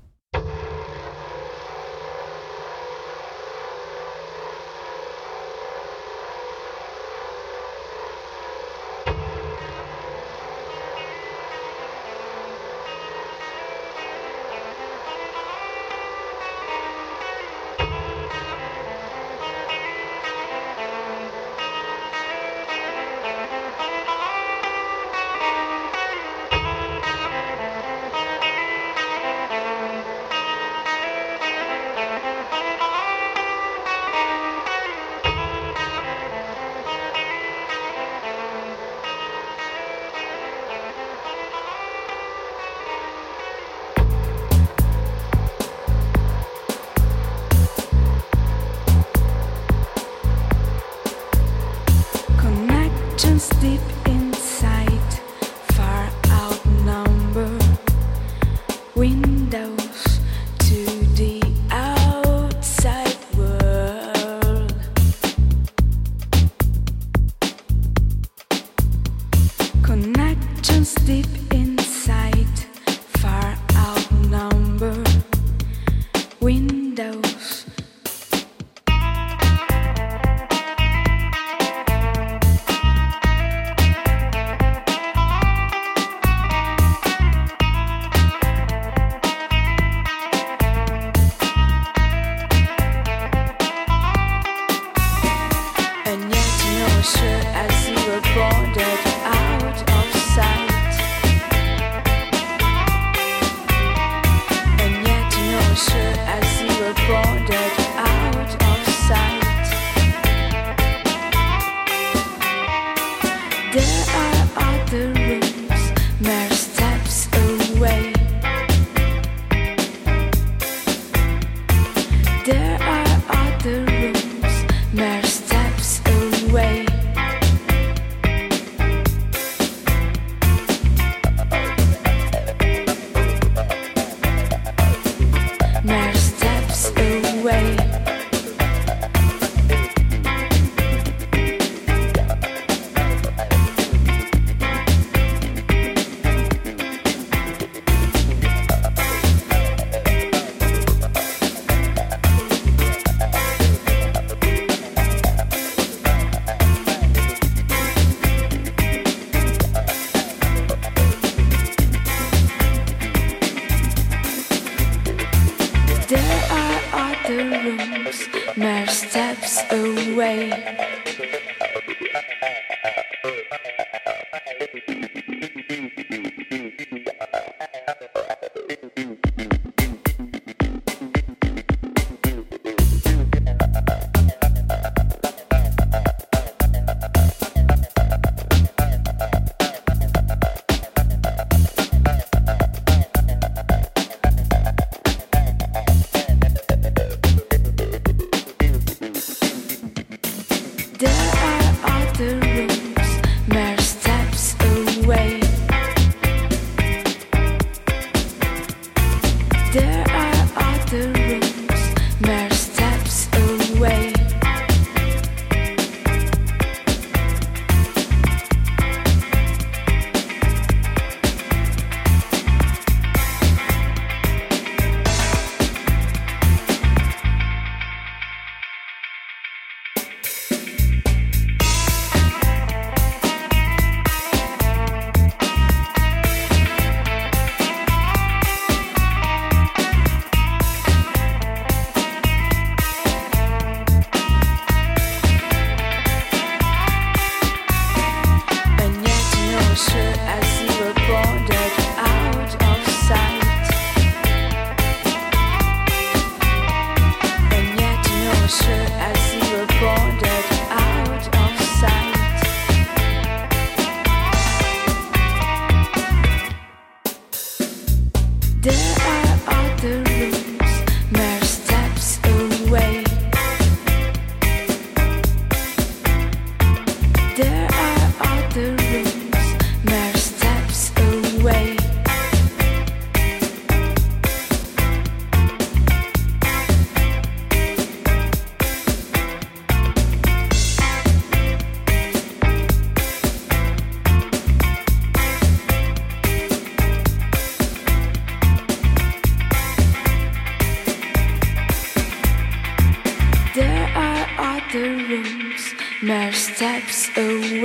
There 113.72 114.09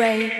away. 0.04 0.30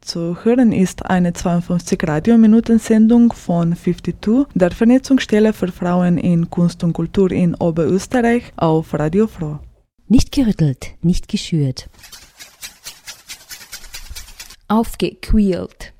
Zu 0.00 0.44
hören 0.44 0.72
ist 0.72 1.06
eine 1.06 1.32
52 1.32 2.06
Radiominuten-Sendung 2.06 3.32
von 3.32 3.74
52, 3.74 4.46
der 4.54 4.70
Vernetzungsstelle 4.70 5.52
für 5.52 5.72
Frauen 5.72 6.18
in 6.18 6.50
Kunst 6.50 6.84
und 6.84 6.92
Kultur 6.92 7.32
in 7.32 7.54
Oberösterreich 7.54 8.52
auf 8.56 8.94
Radio 8.94 9.26
Froh. 9.26 9.58
Nicht 10.06 10.30
gerüttelt, 10.30 10.94
nicht 11.02 11.26
geschürt. 11.28 11.88
Aufgequält. 14.68 15.93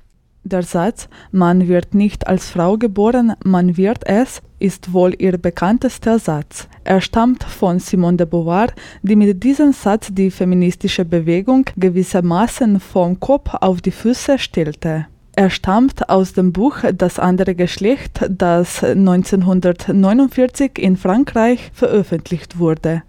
Der 0.46 0.62
Satz 0.62 1.08
Man 1.32 1.68
wird 1.68 1.94
nicht 1.94 2.26
als 2.26 2.50
Frau 2.50 2.76
geboren, 2.76 3.32
man 3.44 3.78
wird 3.78 4.06
es 4.06 4.42
ist 4.58 4.92
wohl 4.92 5.14
ihr 5.18 5.38
bekanntester 5.38 6.18
Satz. 6.18 6.68
Er 6.84 7.00
stammt 7.00 7.44
von 7.44 7.78
Simone 7.78 8.18
de 8.18 8.26
Beauvoir, 8.26 8.68
die 9.02 9.16
mit 9.16 9.42
diesem 9.42 9.72
Satz 9.72 10.08
die 10.12 10.30
feministische 10.30 11.06
Bewegung 11.06 11.64
gewissermaßen 11.76 12.78
vom 12.78 13.18
Kopf 13.20 13.54
auf 13.60 13.80
die 13.80 13.90
Füße 13.90 14.38
stellte. 14.38 15.06
Er 15.36 15.50
stammt 15.50 16.08
aus 16.10 16.32
dem 16.32 16.52
Buch 16.52 16.76
Das 16.96 17.18
andere 17.18 17.56
Geschlecht, 17.56 18.24
das 18.30 18.84
1949 18.84 20.78
in 20.78 20.96
Frankreich 20.96 21.72
veröffentlicht 21.74 22.60
wurde. 22.60 23.02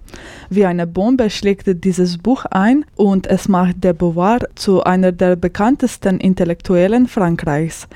Wie 0.49 0.65
eine 0.65 0.87
Bombe 0.87 1.29
schlägt 1.29 1.83
dieses 1.83 2.17
Buch 2.17 2.45
ein 2.45 2.83
und 2.95 3.27
es 3.27 3.47
macht 3.47 3.83
de 3.83 3.93
Beauvoir 3.93 4.39
zu 4.55 4.83
einer 4.83 5.11
der 5.11 5.35
bekanntesten 5.35 6.19
Intellektuellen 6.19 7.07
Frankreichs. 7.07 7.87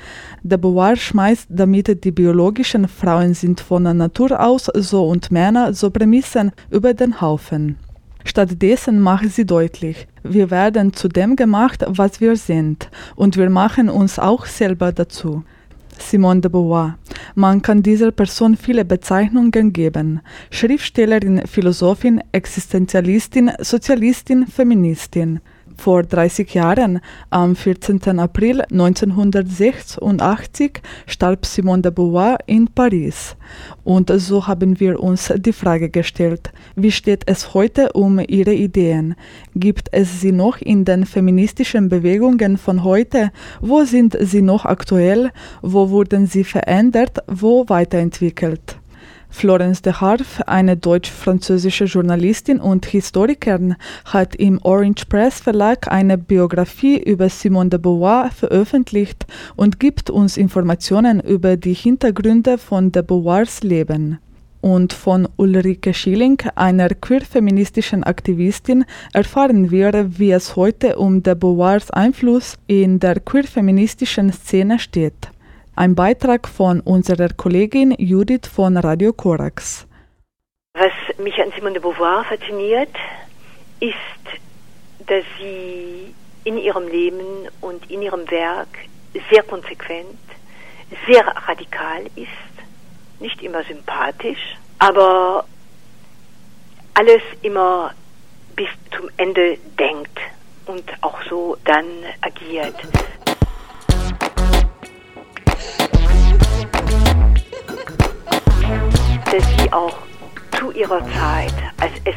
De 0.44 0.56
Beauvoir 0.56 0.94
schmeißt 0.94 1.48
damit 1.48 2.04
die 2.04 2.12
biologischen 2.12 2.86
Frauen 2.86 3.34
sind 3.34 3.60
von 3.60 3.82
Natur 3.82 4.38
aus 4.38 4.70
so 4.74 5.08
und 5.08 5.32
Männer 5.32 5.74
so 5.74 5.90
Prämissen 5.90 6.52
über 6.70 6.94
den 6.94 7.20
Haufen. 7.20 7.78
Stattdessen 8.24 9.00
macht 9.00 9.30
sie 9.30 9.46
deutlich, 9.46 10.06
wir 10.22 10.50
werden 10.50 10.92
zu 10.92 11.08
dem 11.08 11.36
gemacht, 11.36 11.84
was 11.86 12.20
wir 12.20 12.36
sind, 12.36 12.90
und 13.16 13.36
wir 13.36 13.50
machen 13.50 13.88
uns 13.88 14.18
auch 14.18 14.46
selber 14.46 14.92
dazu. 14.92 15.44
Simone 15.98 16.40
de 16.40 16.50
Beauvoir. 16.50 16.98
Man 17.34 17.62
kann 17.62 17.82
dieser 17.82 18.10
Person 18.10 18.56
viele 18.56 18.84
Bezeichnungen 18.84 19.72
geben. 19.72 20.20
Schriftstellerin, 20.50 21.46
Philosophin, 21.46 22.22
Existenzialistin, 22.32 23.52
Sozialistin, 23.60 24.46
Feministin. 24.46 25.40
Vor 25.80 26.02
30 26.02 26.52
Jahren, 26.52 27.00
am 27.30 27.56
14. 27.56 28.18
April 28.18 28.60
1986, 28.70 30.82
starb 31.06 31.46
Simone 31.46 31.80
de 31.80 31.90
Beauvoir 31.90 32.36
in 32.44 32.68
Paris. 32.68 33.34
Und 33.82 34.12
so 34.14 34.46
haben 34.46 34.78
wir 34.78 35.02
uns 35.02 35.32
die 35.34 35.54
Frage 35.54 35.88
gestellt, 35.88 36.52
wie 36.76 36.92
steht 36.92 37.22
es 37.24 37.54
heute 37.54 37.94
um 37.94 38.18
ihre 38.18 38.52
Ideen? 38.52 39.14
Gibt 39.54 39.88
es 39.92 40.20
sie 40.20 40.32
noch 40.32 40.58
in 40.58 40.84
den 40.84 41.06
feministischen 41.06 41.88
Bewegungen 41.88 42.58
von 42.58 42.84
heute? 42.84 43.30
Wo 43.62 43.84
sind 43.84 44.18
sie 44.20 44.42
noch 44.42 44.66
aktuell? 44.66 45.30
Wo 45.62 45.88
wurden 45.88 46.26
sie 46.26 46.44
verändert? 46.44 47.20
Wo 47.26 47.70
weiterentwickelt? 47.70 48.79
Florence 49.30 49.80
de 49.82 49.92
Harf, 49.94 50.42
eine 50.46 50.76
deutsch-französische 50.76 51.84
Journalistin 51.84 52.60
und 52.60 52.84
Historikerin, 52.86 53.76
hat 54.04 54.34
im 54.34 54.58
Orange 54.62 55.06
Press 55.08 55.40
Verlag 55.40 55.90
eine 55.90 56.18
Biografie 56.18 56.98
über 57.02 57.28
Simone 57.28 57.70
de 57.70 57.78
Beauvoir 57.78 58.30
veröffentlicht 58.30 59.26
und 59.56 59.80
gibt 59.80 60.10
uns 60.10 60.36
Informationen 60.36 61.20
über 61.20 61.56
die 61.56 61.74
Hintergründe 61.74 62.58
von 62.58 62.92
de 62.92 63.02
Beauvoirs 63.02 63.62
Leben. 63.62 64.18
Und 64.60 64.92
von 64.92 65.26
Ulrike 65.36 65.94
Schilling, 65.94 66.38
einer 66.54 66.90
queer-feministischen 66.90 68.04
Aktivistin, 68.04 68.84
erfahren 69.14 69.70
wir, 69.70 70.18
wie 70.18 70.32
es 70.32 70.54
heute 70.54 70.98
um 70.98 71.22
de 71.22 71.34
Beauvoirs 71.34 71.90
Einfluss 71.90 72.58
in 72.66 73.00
der 73.00 73.20
queer-feministischen 73.20 74.32
Szene 74.32 74.78
steht. 74.78 75.30
Ein 75.80 75.94
Beitrag 75.94 76.46
von 76.46 76.80
unserer 76.80 77.30
Kollegin 77.30 77.92
Judith 77.92 78.46
von 78.54 78.76
Radio 78.76 79.14
Korax. 79.14 79.88
Was 80.74 80.92
mich 81.16 81.40
an 81.40 81.50
Simone 81.56 81.72
de 81.72 81.80
Beauvoir 81.80 82.22
fasziniert, 82.24 82.94
ist, 83.80 83.96
dass 85.06 85.24
sie 85.38 86.14
in 86.44 86.58
ihrem 86.58 86.86
Leben 86.86 87.48
und 87.62 87.90
in 87.90 88.02
ihrem 88.02 88.30
Werk 88.30 88.68
sehr 89.30 89.42
konsequent, 89.42 90.18
sehr 91.08 91.26
radikal 91.48 92.04
ist, 92.14 93.18
nicht 93.18 93.40
immer 93.42 93.64
sympathisch, 93.64 94.58
aber 94.80 95.46
alles 96.92 97.22
immer 97.40 97.94
bis 98.54 98.68
zum 98.94 99.08
Ende 99.16 99.56
denkt 99.78 100.18
und 100.66 100.84
auch 101.00 101.22
so 101.30 101.56
dann 101.64 101.86
agiert. 102.20 102.74
Hatte 109.30 109.42
sie 109.42 109.72
auch 109.72 109.96
zu 110.58 110.72
ihrer 110.72 110.98
Zeit, 111.12 111.54
als 111.80 111.92
es 112.04 112.16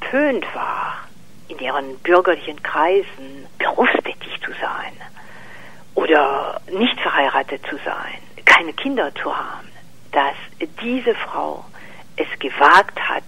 verpönt 0.00 0.46
war, 0.54 1.06
in 1.48 1.58
ihren 1.58 1.98
bürgerlichen 1.98 2.62
Kreisen 2.62 3.46
berufstätig 3.58 4.40
zu 4.42 4.52
sein 4.52 4.94
oder 5.94 6.58
nicht 6.72 6.98
verheiratet 6.98 7.60
zu 7.68 7.76
sein, 7.84 8.18
keine 8.46 8.72
Kinder 8.72 9.14
zu 9.16 9.36
haben, 9.36 9.68
dass 10.12 10.34
diese 10.80 11.14
Frau 11.14 11.62
es 12.16 12.38
gewagt 12.38 12.98
hat, 13.06 13.24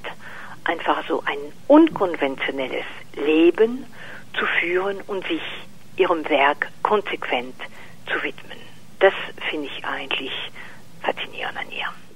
einfach 0.64 1.07
so 1.07 1.22
ein 1.26 1.39
unkonventionelles 1.66 2.87
Leben 3.14 3.85
zu 4.39 4.47
führen 4.59 5.03
und 5.07 5.26
sich 5.26 5.43
ihrem 5.99 6.26
Werk 6.31 6.68
konsequent 6.83 7.57
zu 8.07 8.22
widmen. 8.22 8.57
Das 9.01 9.12
finde 9.51 9.66
ich 9.66 9.85
eigentlich 9.85 10.33
faszinierend 11.03 11.59
an 11.59 11.70
ihr. 11.70 12.07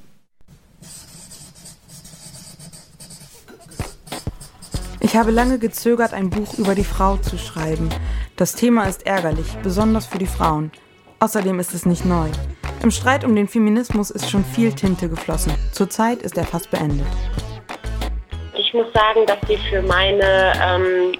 Ich 5.04 5.16
habe 5.16 5.32
lange 5.32 5.58
gezögert, 5.58 6.14
ein 6.14 6.30
Buch 6.30 6.56
über 6.58 6.76
die 6.76 6.84
Frau 6.84 7.16
zu 7.16 7.36
schreiben. 7.36 7.88
Das 8.36 8.54
Thema 8.54 8.84
ist 8.84 9.04
ärgerlich, 9.04 9.48
besonders 9.60 10.06
für 10.06 10.18
die 10.18 10.28
Frauen. 10.28 10.70
Außerdem 11.18 11.58
ist 11.58 11.74
es 11.74 11.84
nicht 11.84 12.04
neu. 12.04 12.28
Im 12.84 12.92
Streit 12.92 13.24
um 13.24 13.34
den 13.34 13.48
Feminismus 13.48 14.12
ist 14.12 14.30
schon 14.30 14.44
viel 14.44 14.72
Tinte 14.72 15.08
geflossen. 15.08 15.54
Zurzeit 15.72 16.22
ist 16.22 16.38
er 16.38 16.44
fast 16.44 16.70
beendet. 16.70 17.06
Ich 18.56 18.72
muss 18.74 18.86
sagen, 18.92 19.26
dass 19.26 19.38
sie 19.48 19.58
für 19.68 19.82
meine 19.82 20.52
ähm, 20.64 21.12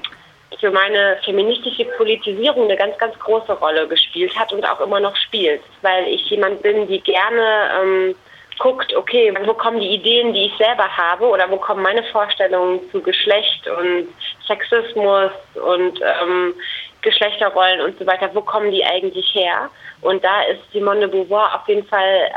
für 0.61 0.71
meine 0.71 1.19
feministische 1.25 1.85
Politisierung 1.97 2.67
eine 2.67 2.77
ganz, 2.77 2.97
ganz 2.99 3.19
große 3.19 3.53
Rolle 3.55 3.89
gespielt 3.89 4.33
hat 4.39 4.53
und 4.53 4.65
auch 4.65 4.81
immer 4.81 5.01
noch 5.01 5.17
spielt, 5.17 5.61
weil 5.83 6.07
ich 6.07 6.25
jemand 6.31 6.63
bin, 6.63 6.87
die 6.87 7.01
gerne 7.01 7.71
ähm, 7.83 8.15
guckt, 8.59 8.95
okay, 8.95 9.35
wo 9.45 9.55
kommen 9.55 9.81
die 9.81 9.95
Ideen, 9.95 10.33
die 10.33 10.47
ich 10.47 10.57
selber 10.57 10.89
habe 10.97 11.27
oder 11.27 11.51
wo 11.51 11.57
kommen 11.57 11.83
meine 11.83 12.03
Vorstellungen 12.05 12.81
zu 12.91 13.01
Geschlecht 13.01 13.67
und 13.69 14.09
Sexismus 14.47 15.33
und 15.55 16.01
ähm, 16.01 16.55
Geschlechterrollen 17.03 17.81
und 17.81 17.99
so 17.99 18.07
weiter, 18.07 18.31
wo 18.33 18.41
kommen 18.41 18.71
die 18.71 18.85
eigentlich 18.85 19.35
her? 19.35 19.69
Und 20.01 20.23
da 20.25 20.43
ist 20.43 20.61
Simone 20.73 21.01
de 21.01 21.09
Beauvoir 21.09 21.55
auf 21.55 21.69
jeden 21.69 21.87
Fall 21.87 22.31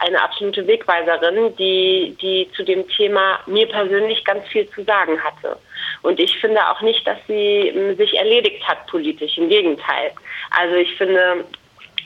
eine 0.00 0.20
absolute 0.22 0.66
Wegweiserin, 0.66 1.54
die, 1.56 2.16
die 2.20 2.50
zu 2.56 2.64
dem 2.64 2.88
Thema 2.88 3.38
mir 3.46 3.68
persönlich 3.68 4.24
ganz 4.24 4.46
viel 4.48 4.68
zu 4.70 4.82
sagen 4.84 5.22
hatte. 5.22 5.56
Und 6.02 6.18
ich 6.18 6.38
finde 6.38 6.60
auch 6.68 6.80
nicht, 6.80 7.06
dass 7.06 7.18
sie 7.26 7.68
ähm, 7.68 7.96
sich 7.96 8.16
erledigt 8.16 8.66
hat 8.66 8.86
politisch. 8.86 9.36
Im 9.36 9.50
Gegenteil. 9.50 10.12
Also 10.58 10.76
ich 10.76 10.94
finde, 10.96 11.44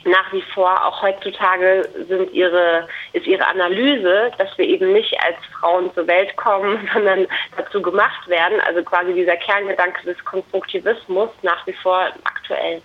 nach 0.05 0.31
wie 0.31 0.43
vor, 0.53 0.85
auch 0.85 1.01
heutzutage 1.01 1.89
sind 2.07 2.31
ihre, 2.31 2.87
ist 3.13 3.25
ihre 3.25 3.45
Analyse, 3.47 4.31
dass 4.37 4.55
wir 4.57 4.65
eben 4.65 4.93
nicht 4.93 5.15
als 5.23 5.37
Frauen 5.59 5.91
zur 5.93 6.07
Welt 6.07 6.35
kommen, 6.37 6.87
sondern 6.93 7.27
dazu 7.57 7.81
gemacht 7.81 8.27
werden, 8.27 8.59
also 8.61 8.83
quasi 8.83 9.13
dieser 9.13 9.35
Kerngedanke 9.37 10.05
des 10.05 10.23
Konstruktivismus 10.23 11.29
nach 11.41 11.65
wie 11.65 11.73
vor 11.73 12.09
aktuell. 12.23 12.81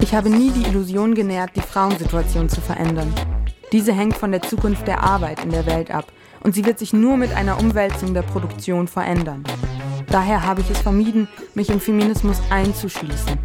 Ich 0.00 0.14
habe 0.14 0.30
nie 0.30 0.50
die 0.50 0.66
Illusion 0.66 1.14
genährt, 1.14 1.50
die 1.54 1.60
Frauensituation 1.60 2.48
zu 2.48 2.62
verändern. 2.62 3.14
Diese 3.72 3.92
hängt 3.92 4.16
von 4.16 4.32
der 4.32 4.40
Zukunft 4.40 4.88
der 4.88 5.02
Arbeit 5.02 5.44
in 5.44 5.50
der 5.50 5.66
Welt 5.66 5.90
ab 5.90 6.06
und 6.42 6.54
sie 6.54 6.64
wird 6.64 6.78
sich 6.78 6.94
nur 6.94 7.18
mit 7.18 7.34
einer 7.34 7.58
Umwälzung 7.58 8.14
der 8.14 8.22
Produktion 8.22 8.88
verändern. 8.88 9.44
Daher 10.10 10.46
habe 10.46 10.62
ich 10.62 10.70
es 10.70 10.80
vermieden, 10.80 11.28
mich 11.54 11.68
im 11.68 11.80
Feminismus 11.80 12.40
einzuschließen. 12.50 13.38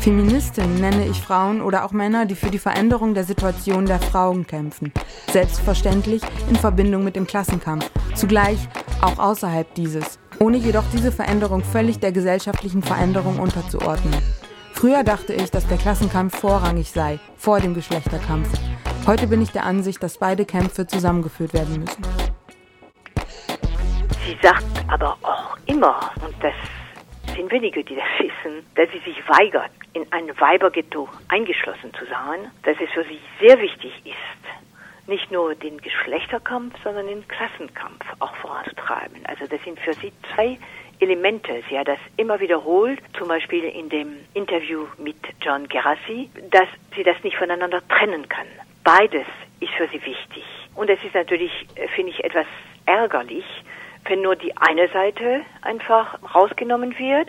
Feministin 0.00 0.76
nenne 0.76 1.06
ich 1.06 1.20
Frauen 1.20 1.60
oder 1.60 1.84
auch 1.84 1.92
Männer, 1.92 2.24
die 2.24 2.34
für 2.34 2.50
die 2.50 2.58
Veränderung 2.58 3.12
der 3.12 3.24
Situation 3.24 3.84
der 3.84 4.00
Frauen 4.00 4.46
kämpfen. 4.46 4.94
Selbstverständlich 5.30 6.22
in 6.48 6.56
Verbindung 6.56 7.04
mit 7.04 7.16
dem 7.16 7.26
Klassenkampf, 7.26 7.90
zugleich 8.14 8.58
auch 9.02 9.18
außerhalb 9.18 9.74
dieses, 9.74 10.18
ohne 10.38 10.56
jedoch 10.56 10.84
diese 10.94 11.12
Veränderung 11.12 11.62
völlig 11.62 11.98
der 11.98 12.12
gesellschaftlichen 12.12 12.82
Veränderung 12.82 13.38
unterzuordnen. 13.38 14.16
Früher 14.72 15.04
dachte 15.04 15.34
ich, 15.34 15.50
dass 15.50 15.66
der 15.66 15.76
Klassenkampf 15.76 16.38
vorrangig 16.38 16.90
sei, 16.92 17.20
vor 17.36 17.60
dem 17.60 17.74
Geschlechterkampf. 17.74 18.48
Heute 19.06 19.26
bin 19.26 19.42
ich 19.42 19.50
der 19.50 19.66
Ansicht, 19.66 20.02
dass 20.02 20.16
beide 20.16 20.46
Kämpfe 20.46 20.86
zusammengeführt 20.86 21.52
werden 21.52 21.80
müssen. 21.80 22.39
Sie 24.30 24.38
sagt 24.42 24.64
aber 24.86 25.18
auch 25.22 25.56
immer, 25.66 26.12
und 26.24 26.32
das 26.40 26.54
sind 27.34 27.50
wenige, 27.50 27.82
die 27.82 27.96
das 27.96 28.04
wissen, 28.20 28.64
dass 28.76 28.88
sie 28.92 29.00
sich 29.00 29.28
weigert, 29.28 29.72
in 29.92 30.06
ein 30.12 30.30
Weiberghetto 30.38 31.08
eingeschlossen 31.26 31.92
zu 31.94 32.04
sein, 32.04 32.48
dass 32.62 32.76
es 32.80 32.88
für 32.90 33.02
sie 33.02 33.18
sehr 33.40 33.60
wichtig 33.60 33.92
ist, 34.04 35.08
nicht 35.08 35.32
nur 35.32 35.56
den 35.56 35.78
Geschlechterkampf, 35.78 36.76
sondern 36.84 37.08
den 37.08 37.26
Klassenkampf 37.26 38.04
auch 38.20 38.32
voranzutreiben. 38.36 39.26
Also 39.26 39.48
das 39.48 39.60
sind 39.64 39.80
für 39.80 39.94
sie 39.94 40.12
zwei 40.32 40.56
Elemente. 41.00 41.64
Sie 41.68 41.76
hat 41.76 41.88
das 41.88 41.98
immer 42.16 42.38
wiederholt, 42.38 43.00
zum 43.18 43.26
Beispiel 43.26 43.64
in 43.64 43.88
dem 43.88 44.14
Interview 44.34 44.86
mit 44.98 45.16
John 45.40 45.66
Gerassi, 45.66 46.30
dass 46.50 46.68
sie 46.94 47.02
das 47.02 47.16
nicht 47.24 47.36
voneinander 47.36 47.82
trennen 47.88 48.28
kann. 48.28 48.46
Beides 48.84 49.26
ist 49.58 49.72
für 49.72 49.88
sie 49.88 50.00
wichtig. 50.06 50.44
Und 50.76 50.88
es 50.88 51.02
ist 51.02 51.14
natürlich, 51.14 51.50
äh, 51.74 51.88
finde 51.88 52.12
ich, 52.12 52.22
etwas 52.22 52.46
ärgerlich, 52.86 53.44
wenn 54.04 54.22
nur 54.22 54.36
die 54.36 54.56
eine 54.56 54.88
Seite 54.88 55.42
einfach 55.62 56.18
rausgenommen 56.34 56.98
wird. 56.98 57.28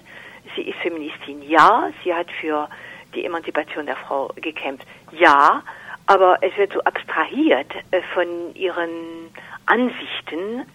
Sie 0.56 0.64
ist 0.64 0.80
Feministin, 0.80 1.42
ja, 1.48 1.92
sie 2.04 2.14
hat 2.14 2.28
für 2.40 2.68
die 3.14 3.26
Emanzipation 3.26 3.86
der 3.86 3.96
Frau 3.96 4.32
gekämpft, 4.36 4.88
ja, 5.12 5.64
aber 6.08 6.38
es 6.42 6.56
wird 6.58 6.74
so 6.74 6.82
abstrahiert 6.82 7.72
äh, 7.92 8.02
von 8.14 8.54
ihren 8.56 9.30
Ansichten 9.66 10.66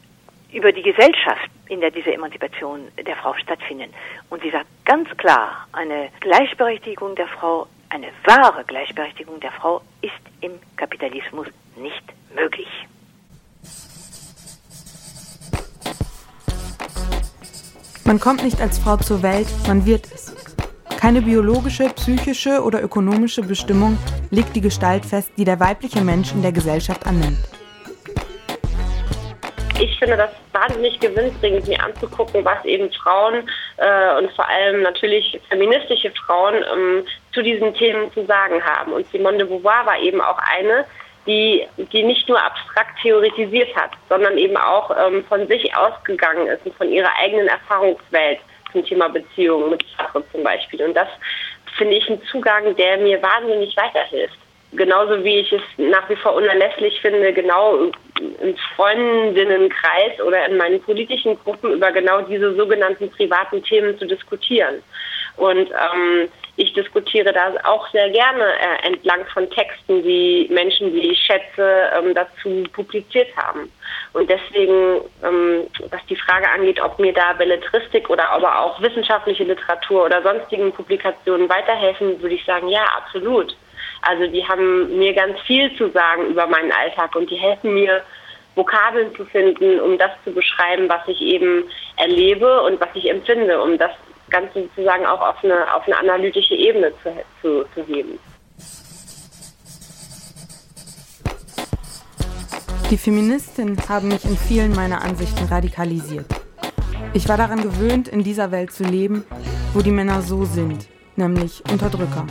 über 0.53 0.73
die 0.73 0.83
Gesellschaft, 0.83 1.51
in 1.69 1.81
der 1.81 1.91
diese 1.91 2.13
Emanzipation 2.13 2.89
der 3.05 3.17
Frau 3.17 3.35
stattfindet. 3.35 3.91
Und 4.31 4.43
sie 4.43 4.51
sagt 4.51 4.67
ganz 4.85 5.09
klar, 5.17 5.67
eine 5.73 6.09
Gleichberechtigung 6.21 7.17
der 7.17 7.29
Frau, 7.29 7.67
eine 7.89 8.09
wahre 8.25 8.65
Gleichberechtigung 8.65 9.41
der 9.41 9.53
Frau 9.53 9.83
ist 10.01 10.13
im 10.41 10.53
Kapitalismus 10.77 11.49
nicht 11.77 12.05
möglich. 12.35 12.69
Man 18.07 18.21
kommt 18.21 18.45
nicht 18.45 18.61
als 18.61 18.79
Frau 18.79 18.97
zur 18.99 19.25
Welt, 19.25 19.49
man 19.67 19.85
wird 19.85 20.07
es. 20.07 20.33
Keine 21.01 21.23
biologische, 21.23 21.89
psychische 21.89 22.63
oder 22.63 22.81
ökonomische 22.81 23.43
Bestimmung 23.43 23.99
legt 24.31 24.55
die 24.55 24.61
Gestalt 24.61 25.05
fest, 25.05 25.33
die 25.37 25.45
der 25.45 25.59
weibliche 25.59 26.01
Mensch 26.03 26.31
in 26.31 26.41
der 26.41 26.53
Gesellschaft 26.53 27.05
annimmt. 27.05 27.41
Ich 29.81 29.99
finde 29.99 30.17
das 30.17 30.31
wahnsinnig 30.53 31.01
gewinnbringend, 31.01 31.67
mir 31.67 31.83
anzugucken, 31.83 32.45
was 32.45 32.65
eben 32.65 32.93
Frauen 32.93 33.43
äh, 33.79 34.19
und 34.19 34.31
vor 34.33 34.49
allem 34.49 34.83
natürlich 34.83 35.41
feministische 35.49 36.13
Frauen 36.13 36.55
ähm, 36.55 37.05
zu 37.35 37.43
diesen 37.43 37.75
Themen 37.75 38.13
zu 38.13 38.25
sagen 38.25 38.63
haben. 38.63 38.93
Und 38.93 39.05
Simone 39.11 39.39
de 39.39 39.47
Beauvoir 39.49 39.85
war 39.85 39.99
eben 39.99 40.21
auch 40.21 40.39
eine, 40.39 40.85
die, 41.27 41.67
die 41.93 42.03
nicht 42.03 42.29
nur 42.29 42.43
abstrakt 42.43 43.01
theoretisiert 43.03 43.75
hat, 43.77 43.91
sondern 44.09 44.39
eben 44.39 44.57
auch 44.57 44.91
ähm, 44.91 45.25
von 45.25 45.47
sich 45.49 45.75
ausgegangen 45.77 46.47
ist 46.47 46.65
und 46.65 46.75
von 46.77 46.91
ihrer 46.91 47.11
eigenen 47.21 47.49
Erfahrungswelt 47.49 48.39
zum 48.73 48.85
Thema 48.85 49.09
Beziehungen 49.09 49.71
mit 49.71 49.85
Sache 49.97 50.23
zum 50.33 50.43
Beispiel. 50.43 50.83
Und 50.83 50.95
das 50.95 51.09
finde 51.77 51.97
ich 51.97 52.09
einen 52.09 52.23
Zugang, 52.25 52.75
der 52.77 52.99
mir 52.99 53.21
wahnsinnig 53.23 53.77
weiterhilft. 53.77 54.39
Genauso 54.73 55.23
wie 55.25 55.39
ich 55.39 55.53
es 55.53 55.63
nach 55.77 56.09
wie 56.09 56.17
vor 56.17 56.35
unerlässlich 56.35 57.01
finde, 57.01 57.33
genau 57.33 57.91
im 58.41 58.57
Freundinnenkreis 58.75 60.21
oder 60.27 60.47
in 60.47 60.57
meinen 60.57 60.83
politischen 60.83 61.39
Gruppen 61.45 61.73
über 61.73 61.93
genau 61.93 62.23
diese 62.23 62.55
sogenannten 62.55 63.11
privaten 63.11 63.63
Themen 63.63 63.99
zu 63.99 64.07
diskutieren. 64.07 64.83
Und 65.37 65.71
ähm, 65.71 66.29
ich 66.57 66.73
diskutiere 66.73 67.33
da 67.33 67.53
auch 67.65 67.87
sehr 67.91 68.09
gerne 68.11 68.45
äh, 68.45 68.87
entlang 68.87 69.27
von 69.33 69.49
Texten, 69.51 70.03
die 70.03 70.49
Menschen, 70.51 70.93
die 70.93 71.11
ich 71.13 71.19
schätze, 71.21 71.91
ähm, 71.97 72.15
dazu 72.15 72.65
publiziert 72.73 73.29
haben. 73.37 73.71
Und 74.15 74.31
deswegen, 74.31 75.03
ähm, 75.23 75.67
was 75.91 76.01
die 76.09 76.17
Frage 76.17 76.49
angeht, 76.49 76.81
ob 76.81 76.99
mir 76.99 77.13
da 77.13 77.35
Belletristik 77.35 78.09
oder 78.09 78.31
aber 78.31 78.59
auch 78.61 78.81
wissenschaftliche 78.81 79.45
Literatur 79.45 80.07
oder 80.07 80.23
sonstigen 80.23 80.73
Publikationen 80.73 81.49
weiterhelfen, 81.49 82.21
würde 82.23 82.35
ich 82.35 82.45
sagen, 82.45 82.69
ja, 82.69 82.85
absolut. 82.97 83.55
Also 84.03 84.27
die 84.27 84.47
haben 84.47 84.99
mir 84.99 85.13
ganz 85.13 85.39
viel 85.41 85.75
zu 85.77 85.91
sagen 85.91 86.29
über 86.29 86.47
meinen 86.47 86.73
Alltag 86.73 87.15
und 87.17 87.31
die 87.31 87.37
helfen 87.37 87.75
mir, 87.75 88.03
Vokabeln 88.55 89.15
zu 89.15 89.27
finden, 89.27 89.79
um 89.81 89.99
das 89.99 90.11
zu 90.25 90.33
beschreiben, 90.33 90.89
was 90.89 91.07
ich 91.07 91.21
eben 91.21 91.65
erlebe 91.97 92.63
und 92.63 92.81
was 92.81 92.89
ich 92.95 93.09
empfinde, 93.11 93.61
um 93.61 93.77
das 93.77 93.91
Ganze 94.31 94.63
sozusagen 94.65 95.07
auch 95.07 95.21
auf 95.21 95.43
eine, 95.43 95.75
auf 95.75 95.85
eine 95.87 95.99
analytische 95.99 96.55
Ebene 96.55 96.93
zu, 97.03 97.13
zu, 97.41 97.65
zu 97.75 97.87
heben. 97.87 98.19
Die 102.91 102.99
Feministinnen 102.99 103.77
haben 103.89 104.09
mich 104.09 104.25
in 104.25 104.37
vielen 104.37 104.73
meiner 104.73 105.03
Ansichten 105.03 105.47
radikalisiert. 105.47 106.27
Ich 107.15 107.29
war 107.29 107.37
daran 107.37 107.61
gewöhnt, 107.61 108.07
in 108.09 108.23
dieser 108.23 108.53
Welt 108.53 108.73
zu 108.73 108.85
leben, 108.85 109.25
wo 109.75 109.81
die 109.81 109.91
Männer 109.91 110.23
so 110.23 110.45
sind, 110.45 110.87
nämlich 111.17 111.65
Unterdrücker. 111.71 112.27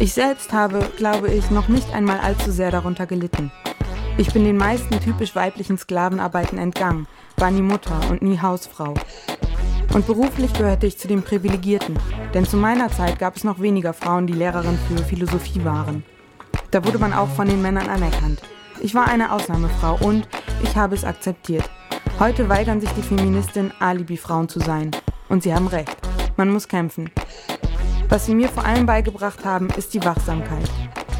Ich 0.00 0.14
selbst 0.14 0.52
habe, 0.52 0.80
glaube 0.96 1.28
ich, 1.28 1.50
noch 1.50 1.68
nicht 1.68 1.92
einmal 1.92 2.18
allzu 2.18 2.50
sehr 2.50 2.70
darunter 2.70 3.06
gelitten. 3.06 3.52
Ich 4.16 4.32
bin 4.32 4.44
den 4.44 4.56
meisten 4.56 4.98
typisch 4.98 5.36
weiblichen 5.36 5.78
Sklavenarbeiten 5.78 6.58
entgangen, 6.58 7.06
war 7.36 7.52
nie 7.52 7.62
Mutter 7.62 8.00
und 8.10 8.20
nie 8.20 8.40
Hausfrau. 8.40 8.94
Und 9.94 10.06
beruflich 10.06 10.52
gehörte 10.52 10.86
ich 10.86 10.98
zu 10.98 11.08
den 11.08 11.22
Privilegierten, 11.22 11.98
denn 12.34 12.44
zu 12.44 12.56
meiner 12.56 12.90
Zeit 12.90 13.18
gab 13.18 13.36
es 13.36 13.44
noch 13.44 13.60
weniger 13.60 13.94
Frauen, 13.94 14.26
die 14.26 14.34
Lehrerin 14.34 14.78
für 14.88 15.02
Philosophie 15.02 15.64
waren. 15.64 16.04
Da 16.70 16.84
wurde 16.84 16.98
man 16.98 17.14
auch 17.14 17.28
von 17.28 17.48
den 17.48 17.62
Männern 17.62 17.88
anerkannt. 17.88 18.42
Ich 18.80 18.94
war 18.94 19.08
eine 19.08 19.32
Ausnahmefrau 19.32 19.98
und 20.06 20.28
ich 20.62 20.76
habe 20.76 20.94
es 20.94 21.04
akzeptiert. 21.04 21.68
Heute 22.20 22.48
weigern 22.48 22.80
sich 22.80 22.90
die 22.90 23.02
Feministinnen, 23.02 23.72
Alibi-Frauen 23.80 24.48
zu 24.48 24.60
sein. 24.60 24.90
Und 25.28 25.42
sie 25.42 25.54
haben 25.54 25.66
recht. 25.68 25.96
Man 26.36 26.50
muss 26.50 26.68
kämpfen. 26.68 27.10
Was 28.08 28.26
sie 28.26 28.34
mir 28.34 28.48
vor 28.48 28.64
allem 28.64 28.86
beigebracht 28.86 29.44
haben, 29.44 29.68
ist 29.70 29.94
die 29.94 30.04
Wachsamkeit. 30.04 30.70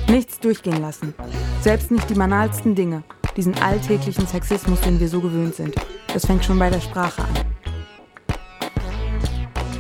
Nichts 0.09 0.41
durchgehen 0.41 0.81
lassen. 0.81 1.15
Selbst 1.63 1.91
nicht 1.91 2.09
die 2.11 2.15
banalsten 2.15 2.75
Dinge. 2.75 3.03
Diesen 3.37 3.55
alltäglichen 3.59 4.27
Sexismus, 4.27 4.81
den 4.81 5.01
wir 5.01 5.09
so 5.09 5.21
gewöhnt 5.21 5.55
sind. 5.55 5.75
Das 6.13 6.27
fängt 6.27 6.45
schon 6.45 6.59
bei 6.59 6.71
der 6.71 6.81
Sprache 6.81 7.23
an 7.23 7.48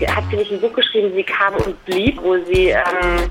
hat 0.06 0.24
sie 0.30 0.36
nicht 0.36 0.52
ein 0.52 0.60
Buch 0.60 0.72
geschrieben, 0.72 1.12
sie 1.14 1.24
kam 1.24 1.54
und 1.56 1.84
blieb, 1.84 2.20
wo 2.22 2.36
sie 2.44 2.68
ähm, 2.68 3.30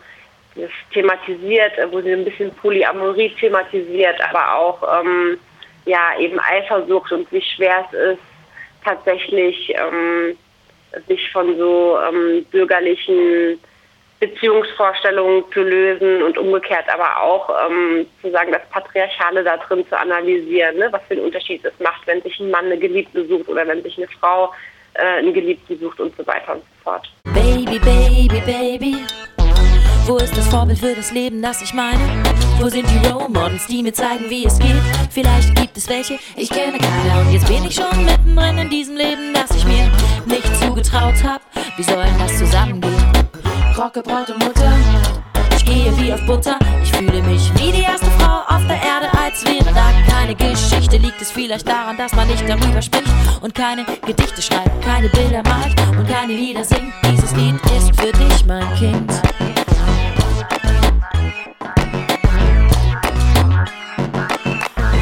das 0.55 0.69
thematisiert, 0.93 1.73
wo 1.91 2.01
sie 2.01 2.13
ein 2.13 2.25
bisschen 2.25 2.53
Polyamorie 2.55 3.33
thematisiert, 3.39 4.15
aber 4.29 4.55
auch 4.55 5.01
ähm, 5.01 5.39
ja 5.85 6.17
eben 6.19 6.39
Eifersucht 6.39 7.11
und 7.11 7.31
wie 7.31 7.41
schwer 7.41 7.85
es 7.91 8.13
ist, 8.13 8.21
tatsächlich 8.83 9.73
ähm, 9.75 10.37
sich 11.07 11.31
von 11.31 11.57
so 11.57 11.97
ähm, 12.07 12.45
bürgerlichen 12.51 13.59
Beziehungsvorstellungen 14.19 15.43
zu 15.53 15.61
lösen 15.61 16.23
und 16.23 16.37
umgekehrt 16.37 16.89
aber 16.89 17.21
auch 17.21 17.49
ähm, 17.69 18.07
zu 18.21 18.31
sagen, 18.31 18.51
das 18.51 18.67
Patriarchale 18.71 19.43
da 19.43 19.57
drin 19.57 19.85
zu 19.87 19.97
analysieren, 19.97 20.77
ne? 20.77 20.87
was 20.91 21.01
für 21.07 21.13
einen 21.13 21.25
Unterschied 21.25 21.63
es 21.63 21.79
macht, 21.79 22.07
wenn 22.07 22.21
sich 22.23 22.39
ein 22.39 22.49
Mann 22.49 22.65
eine 22.65 22.79
Geliebte 22.79 23.27
sucht 23.27 23.47
oder 23.47 23.67
wenn 23.67 23.83
sich 23.83 23.97
eine 23.97 24.07
Frau 24.07 24.51
äh, 24.97 25.19
einen 25.19 25.33
Geliebten 25.33 25.79
sucht 25.79 25.99
und 25.99 26.15
so 26.17 26.25
weiter 26.25 26.53
und 26.55 26.61
so 26.61 26.83
fort. 26.83 27.07
Baby, 27.33 27.79
baby, 27.79 28.41
baby. 28.45 28.97
Wo 30.07 30.15
ist 30.17 30.37
das 30.37 30.47
Vorbild 30.47 30.79
für 30.79 30.95
das 30.95 31.11
Leben, 31.11 31.41
das 31.41 31.61
ich 31.61 31.73
meine? 31.73 31.99
Wo 32.59 32.69
sind 32.69 32.87
die 32.89 33.07
Role 33.07 33.27
Models, 33.27 33.67
die 33.67 33.83
mir 33.83 33.93
zeigen, 33.93 34.29
wie 34.29 34.45
es 34.45 34.57
geht? 34.57 34.81
Vielleicht 35.11 35.53
gibt 35.55 35.75
es 35.75 35.89
welche, 35.89 36.17
ich 36.37 36.49
kenne 36.49 36.77
keine. 36.77 37.21
Und 37.21 37.33
jetzt 37.33 37.47
bin 37.47 37.65
ich 37.65 37.75
schon 37.75 38.05
mittendrin 38.05 38.57
in 38.57 38.69
diesem 38.69 38.95
Leben, 38.95 39.33
das 39.33 39.51
ich 39.55 39.65
mir 39.65 39.91
nicht 40.25 40.55
zugetraut 40.55 41.21
hab. 41.25 41.41
Wie 41.75 41.83
soll 41.83 42.05
das 42.19 42.37
zusammengehen? 42.37 42.95
Rockebraute 43.77 44.33
Mutter, 44.35 44.73
ich 45.03 45.06
gehe 45.67 45.97
wie 45.97 46.13
auf 46.13 46.25
Butter. 46.25 46.57
Ich 46.81 46.91
fühle 46.91 47.21
mich 47.23 47.51
wie 47.55 47.71
die 47.71 47.83
erste 47.83 48.09
Frau 48.11 48.39
auf 48.47 48.65
der 48.67 48.77
Erde, 48.77 49.07
als 49.17 49.45
wäre 49.45 49.73
da 49.73 49.91
keine 50.09 50.33
Geschichte. 50.35 50.97
Liegt 50.97 51.21
es 51.21 51.31
vielleicht 51.31 51.67
daran, 51.67 51.97
dass 51.97 52.13
man 52.13 52.27
nicht 52.27 52.47
darüber 52.47 52.81
spricht 52.81 53.11
und 53.41 53.53
keine 53.53 53.83
Gedichte 54.05 54.41
schreibt, 54.41 54.81
keine 54.83 55.09
Bilder 55.09 55.43
malt 55.43 55.75
und 55.97 56.07
keine 56.07 56.33
Lieder 56.33 56.63
singt. 56.63 56.93
Dieses 57.11 57.35
Lied 57.35 57.55
ist 57.77 57.99
für 57.99 58.11
dich, 58.11 58.45
mein 58.45 58.73
Kind. 58.75 59.11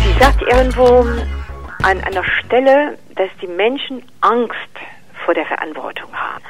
Sie 0.03 0.20
sagt 0.20 0.41
irgendwo 0.41 1.05
an 1.84 2.01
einer 2.03 2.24
Stelle, 2.39 2.97
dass 3.16 3.30
die 3.41 3.47
Menschen 3.47 4.01
Angst 4.22 4.55
vor 5.24 5.34
der 5.36 5.45
Verantwortung 5.45 6.11
haben. 6.13 6.43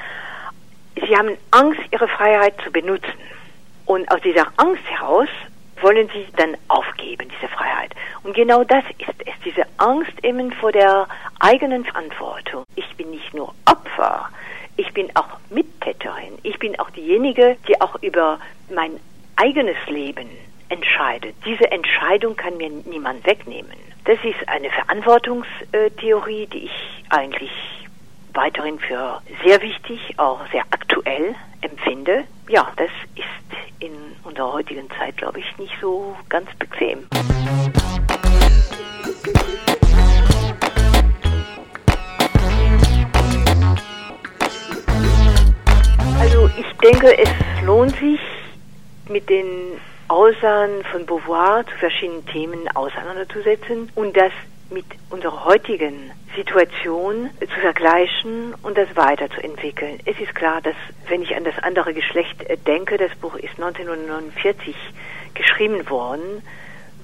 Sie 0.95 1.15
haben 1.15 1.37
Angst, 1.51 1.81
ihre 1.91 2.07
Freiheit 2.07 2.55
zu 2.63 2.71
benutzen. 2.71 3.11
Und 3.85 4.09
aus 4.11 4.21
dieser 4.21 4.47
Angst 4.57 4.83
heraus 4.89 5.29
wollen 5.81 6.09
sie 6.13 6.25
dann 6.37 6.57
aufgeben, 6.67 7.29
diese 7.29 7.51
Freiheit. 7.51 7.93
Und 8.23 8.33
genau 8.33 8.63
das 8.63 8.83
ist 8.97 9.13
es, 9.25 9.33
diese 9.43 9.65
Angst 9.77 10.23
eben 10.23 10.51
vor 10.53 10.71
der 10.71 11.07
eigenen 11.39 11.85
Verantwortung. 11.85 12.63
Ich 12.75 12.95
bin 12.95 13.11
nicht 13.11 13.33
nur 13.33 13.53
Opfer, 13.69 14.29
ich 14.77 14.91
bin 14.93 15.09
auch 15.15 15.27
Mittäterin, 15.49 16.37
ich 16.43 16.57
bin 16.59 16.79
auch 16.79 16.89
diejenige, 16.89 17.57
die 17.67 17.79
auch 17.81 18.01
über 18.01 18.39
mein 18.73 18.99
eigenes 19.35 19.77
Leben 19.87 20.29
entscheidet. 20.69 21.35
Diese 21.45 21.69
Entscheidung 21.71 22.35
kann 22.35 22.57
mir 22.57 22.69
niemand 22.69 23.25
wegnehmen. 23.25 23.77
Das 24.05 24.17
ist 24.23 24.47
eine 24.47 24.69
Verantwortungstheorie, 24.69 26.47
die 26.47 26.65
ich 26.65 27.03
eigentlich 27.09 27.51
weiterhin 28.33 28.79
für 28.79 29.21
sehr 29.43 29.61
wichtig, 29.61 29.99
auch 30.17 30.39
sehr 30.51 30.63
aktuell 30.71 31.35
empfinde. 31.61 32.25
Ja, 32.47 32.71
das 32.75 32.89
in 33.85 33.93
unserer 34.23 34.53
heutigen 34.53 34.89
Zeit, 34.97 35.17
glaube 35.17 35.39
ich, 35.39 35.57
nicht 35.57 35.73
so 35.79 36.15
ganz 36.29 36.49
bequem. 36.57 37.07
Also 46.19 46.49
ich 46.57 46.77
denke, 46.77 47.17
es 47.17 47.29
lohnt 47.63 47.95
sich, 47.97 48.19
mit 49.07 49.29
den 49.29 49.45
Aussagen 50.07 50.83
von 50.91 51.05
Beauvoir 51.05 51.63
zu 51.65 51.75
verschiedenen 51.77 52.25
Themen 52.25 52.67
auseinanderzusetzen 52.75 53.91
und 53.93 54.17
das 54.17 54.31
mit 54.69 54.85
unserer 55.09 55.45
heutigen 55.45 56.11
Situation 56.35 57.29
zu 57.39 57.59
vergleichen 57.61 58.53
und 58.63 58.77
das 58.77 58.93
weiterzuentwickeln. 58.95 59.99
Es 60.05 60.19
ist 60.19 60.35
klar, 60.35 60.61
dass 60.61 60.75
wenn 61.07 61.21
ich 61.21 61.35
an 61.35 61.43
das 61.43 61.57
andere 61.59 61.93
Geschlecht 61.93 62.43
äh, 62.43 62.57
denke, 62.57 62.97
das 62.97 63.15
Buch 63.15 63.35
ist 63.35 63.55
1949 63.55 64.75
geschrieben 65.33 65.89
worden, 65.89 66.41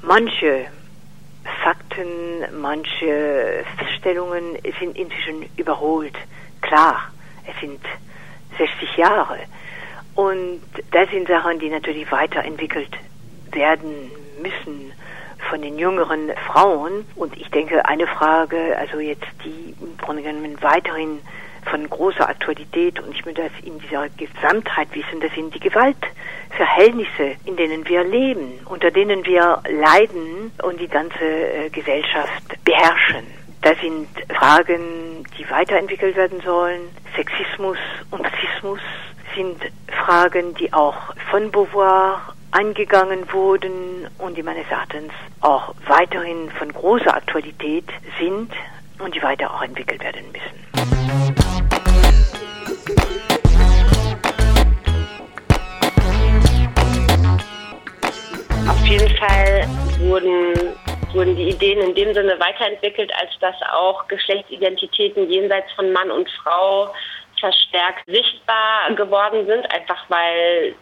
manche 0.01 0.65
Fakten, 1.63 2.05
manche 2.59 3.63
Feststellungen 3.77 4.57
sind 4.79 4.97
inzwischen 4.97 5.45
überholt. 5.57 6.15
Klar, 6.61 7.11
es 7.47 7.59
sind 7.59 7.81
60 8.57 8.97
Jahre. 8.97 9.39
Und 10.15 10.61
das 10.91 11.09
sind 11.09 11.27
Sachen, 11.27 11.59
die 11.59 11.69
natürlich 11.69 12.11
weiterentwickelt 12.11 12.91
werden 13.51 14.11
müssen 14.41 14.91
von 15.51 15.61
den 15.61 15.77
jüngeren 15.77 16.31
Frauen. 16.47 17.05
Und 17.15 17.37
ich 17.37 17.51
denke, 17.51 17.85
eine 17.85 18.07
Frage, 18.07 18.75
also 18.79 18.99
jetzt 18.99 19.27
die 19.43 19.75
im 19.81 19.97
Grunde 19.97 20.23
genommen 20.23 20.57
weiterhin 20.61 21.19
von 21.69 21.87
großer 21.87 22.27
Aktualität 22.27 22.99
und 22.99 23.13
ich 23.13 23.23
möchte 23.25 23.43
das 23.43 23.51
in 23.63 23.77
dieser 23.79 24.07
Gesamtheit 24.09 24.87
wissen, 24.93 25.19
das 25.21 25.31
sind 25.33 25.53
die 25.53 25.59
Gewaltverhältnisse, 25.59 27.35
in 27.45 27.55
denen 27.55 27.87
wir 27.87 28.03
leben, 28.03 28.59
unter 28.65 28.89
denen 28.89 29.23
wir 29.25 29.61
leiden 29.69 30.51
und 30.63 30.79
die 30.79 30.87
ganze 30.87 31.23
äh, 31.23 31.69
Gesellschaft 31.69 32.43
beherrschen. 32.65 33.27
Das 33.61 33.79
sind 33.79 34.07
Fragen, 34.33 35.23
die 35.37 35.47
weiterentwickelt 35.51 36.15
werden 36.15 36.41
sollen. 36.41 36.81
Sexismus 37.15 37.77
und 38.09 38.25
Rassismus 38.25 38.79
sind 39.35 39.61
Fragen, 40.03 40.55
die 40.55 40.73
auch 40.73 40.95
von 41.29 41.51
Beauvoir 41.51 42.33
angegangen 42.51 43.31
wurden 43.31 44.07
und 44.17 44.37
die 44.37 44.43
meines 44.43 44.69
Erachtens 44.69 45.11
auch 45.39 45.73
weiterhin 45.87 46.49
von 46.51 46.71
großer 46.71 47.13
Aktualität 47.13 47.85
sind 48.19 48.51
und 48.99 49.15
die 49.15 49.23
weiter 49.23 49.53
auch 49.53 49.61
entwickelt 49.61 50.03
werden 50.03 50.25
müssen. 50.31 50.61
Auf 58.69 58.85
jeden 58.85 59.15
Fall 59.17 59.67
wurden, 59.99 60.75
wurden 61.13 61.35
die 61.35 61.49
Ideen 61.49 61.79
in 61.79 61.95
dem 61.95 62.13
Sinne 62.13 62.37
weiterentwickelt, 62.39 63.11
als 63.19 63.31
dass 63.39 63.55
auch 63.71 64.07
Geschlechtsidentitäten 64.07 65.29
jenseits 65.29 65.71
von 65.73 65.91
Mann 65.93 66.11
und 66.11 66.29
Frau 66.43 66.93
verstärkt 67.39 68.03
sichtbar 68.05 68.93
geworden 68.95 69.47
sind, 69.47 69.63
einfach 69.73 70.03
weil 70.09 70.75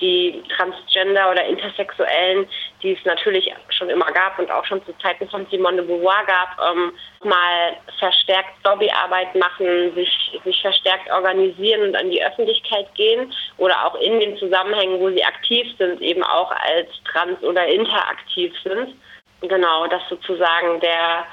die 0.00 0.42
Transgender 0.56 1.30
oder 1.30 1.44
Intersexuellen, 1.44 2.46
die 2.82 2.92
es 2.92 3.04
natürlich 3.04 3.52
schon 3.70 3.90
immer 3.90 4.10
gab 4.12 4.38
und 4.38 4.50
auch 4.50 4.64
schon 4.64 4.84
zu 4.84 4.92
Zeiten 4.98 5.28
von 5.28 5.46
Simone 5.50 5.82
de 5.82 5.86
Beauvoir 5.86 6.24
gab, 6.26 6.58
ähm, 6.70 6.92
mal 7.22 7.76
verstärkt 7.98 8.50
Lobbyarbeit 8.64 9.34
machen, 9.34 9.94
sich, 9.94 10.40
sich 10.44 10.60
verstärkt 10.60 11.10
organisieren 11.10 11.82
und 11.82 11.96
an 11.96 12.10
die 12.10 12.24
Öffentlichkeit 12.24 12.92
gehen 12.94 13.32
oder 13.56 13.86
auch 13.86 13.94
in 13.96 14.20
den 14.20 14.36
Zusammenhängen, 14.36 15.00
wo 15.00 15.10
sie 15.10 15.24
aktiv 15.24 15.66
sind, 15.78 16.00
eben 16.00 16.22
auch 16.22 16.50
als 16.50 16.88
trans- 17.10 17.42
oder 17.42 17.66
interaktiv 17.66 18.52
sind. 18.62 18.94
Genau, 19.42 19.86
dass 19.86 20.02
sozusagen 20.08 20.80
der 20.80 21.26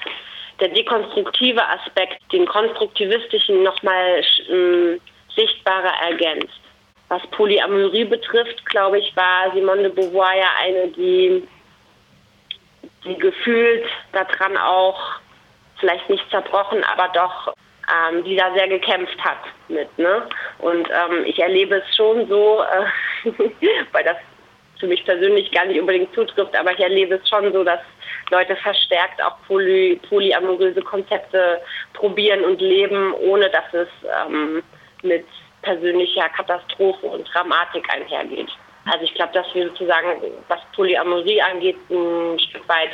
der 0.62 0.70
dekonstruktive 0.70 1.68
Aspekt 1.68 2.22
den 2.32 2.46
konstruktivistischen 2.46 3.64
nochmal 3.64 4.24
ähm, 4.48 5.02
sichtbarer 5.36 5.94
ergänzt. 6.08 6.61
Was 7.12 7.22
Polyamorie 7.32 8.06
betrifft, 8.06 8.66
glaube 8.68 9.00
ich, 9.00 9.14
war 9.18 9.52
Simone 9.54 9.90
de 9.90 9.92
Beauvoir 9.92 10.34
ja 10.34 10.48
eine, 10.62 10.88
die, 10.92 11.46
die 13.04 13.18
gefühlt 13.18 13.84
daran 14.14 14.56
auch 14.56 15.20
vielleicht 15.78 16.10
nicht 16.10 16.24
zerbrochen, 16.32 16.82
aber 16.86 17.10
doch 17.10 17.54
ähm, 17.92 18.24
die 18.24 18.38
da 18.38 18.54
sehr 18.54 18.70
gekämpft 18.70 19.20
hat 19.20 19.40
mit. 19.68 19.90
Ne? 19.98 20.26
Und 20.60 20.88
ähm, 20.88 21.26
ich 21.26 21.38
erlebe 21.38 21.84
es 21.86 21.96
schon 21.98 22.30
so, 22.30 22.62
äh, 22.62 23.30
weil 23.92 24.06
das 24.06 24.16
für 24.80 24.88
mich 24.88 25.04
persönlich 25.04 25.52
gar 25.52 25.66
nicht 25.66 25.82
unbedingt 25.82 26.16
zutrifft, 26.16 26.56
aber 26.56 26.72
ich 26.72 26.80
erlebe 26.80 27.16
es 27.16 27.28
schon 27.28 27.52
so, 27.52 27.66
dass 27.66 27.82
Leute 28.30 28.56
verstärkt 28.56 29.22
auch 29.22 29.36
poly, 29.48 30.00
polyamoröse 30.08 30.82
Konzepte 30.82 31.60
probieren 31.92 32.46
und 32.46 32.62
leben, 32.62 33.14
ohne 33.16 33.50
dass 33.50 33.74
es 33.74 33.90
ähm, 34.26 34.64
mit 35.04 35.26
persönlicher 35.62 36.30
Katastrophe 36.30 37.06
und 37.08 37.28
Dramatik 37.34 37.88
einhergeht. 37.94 38.50
Also 38.86 39.06
ich 39.06 39.14
glaube, 39.14 39.34
dass 39.34 39.46
wir 39.54 39.68
sozusagen, 39.70 40.22
was 40.48 40.60
Polyamorie 40.76 41.42
angeht, 41.42 41.78
ein 41.90 42.40
Stück 42.40 42.68
weit, 42.68 42.92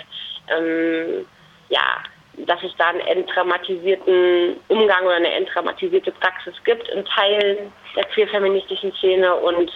ähm, 0.49 1.25
ja, 1.69 2.03
dass 2.45 2.61
es 2.61 2.75
da 2.77 2.87
einen 2.87 2.99
entdramatisierten 3.01 4.57
Umgang 4.67 5.05
oder 5.05 5.15
eine 5.15 5.33
entdramatisierte 5.33 6.11
Praxis 6.11 6.53
gibt 6.65 6.87
in 6.89 7.03
Teilen 7.05 7.71
der 7.95 8.03
queer-feministischen 8.05 8.91
Szene 8.93 9.33
und 9.35 9.71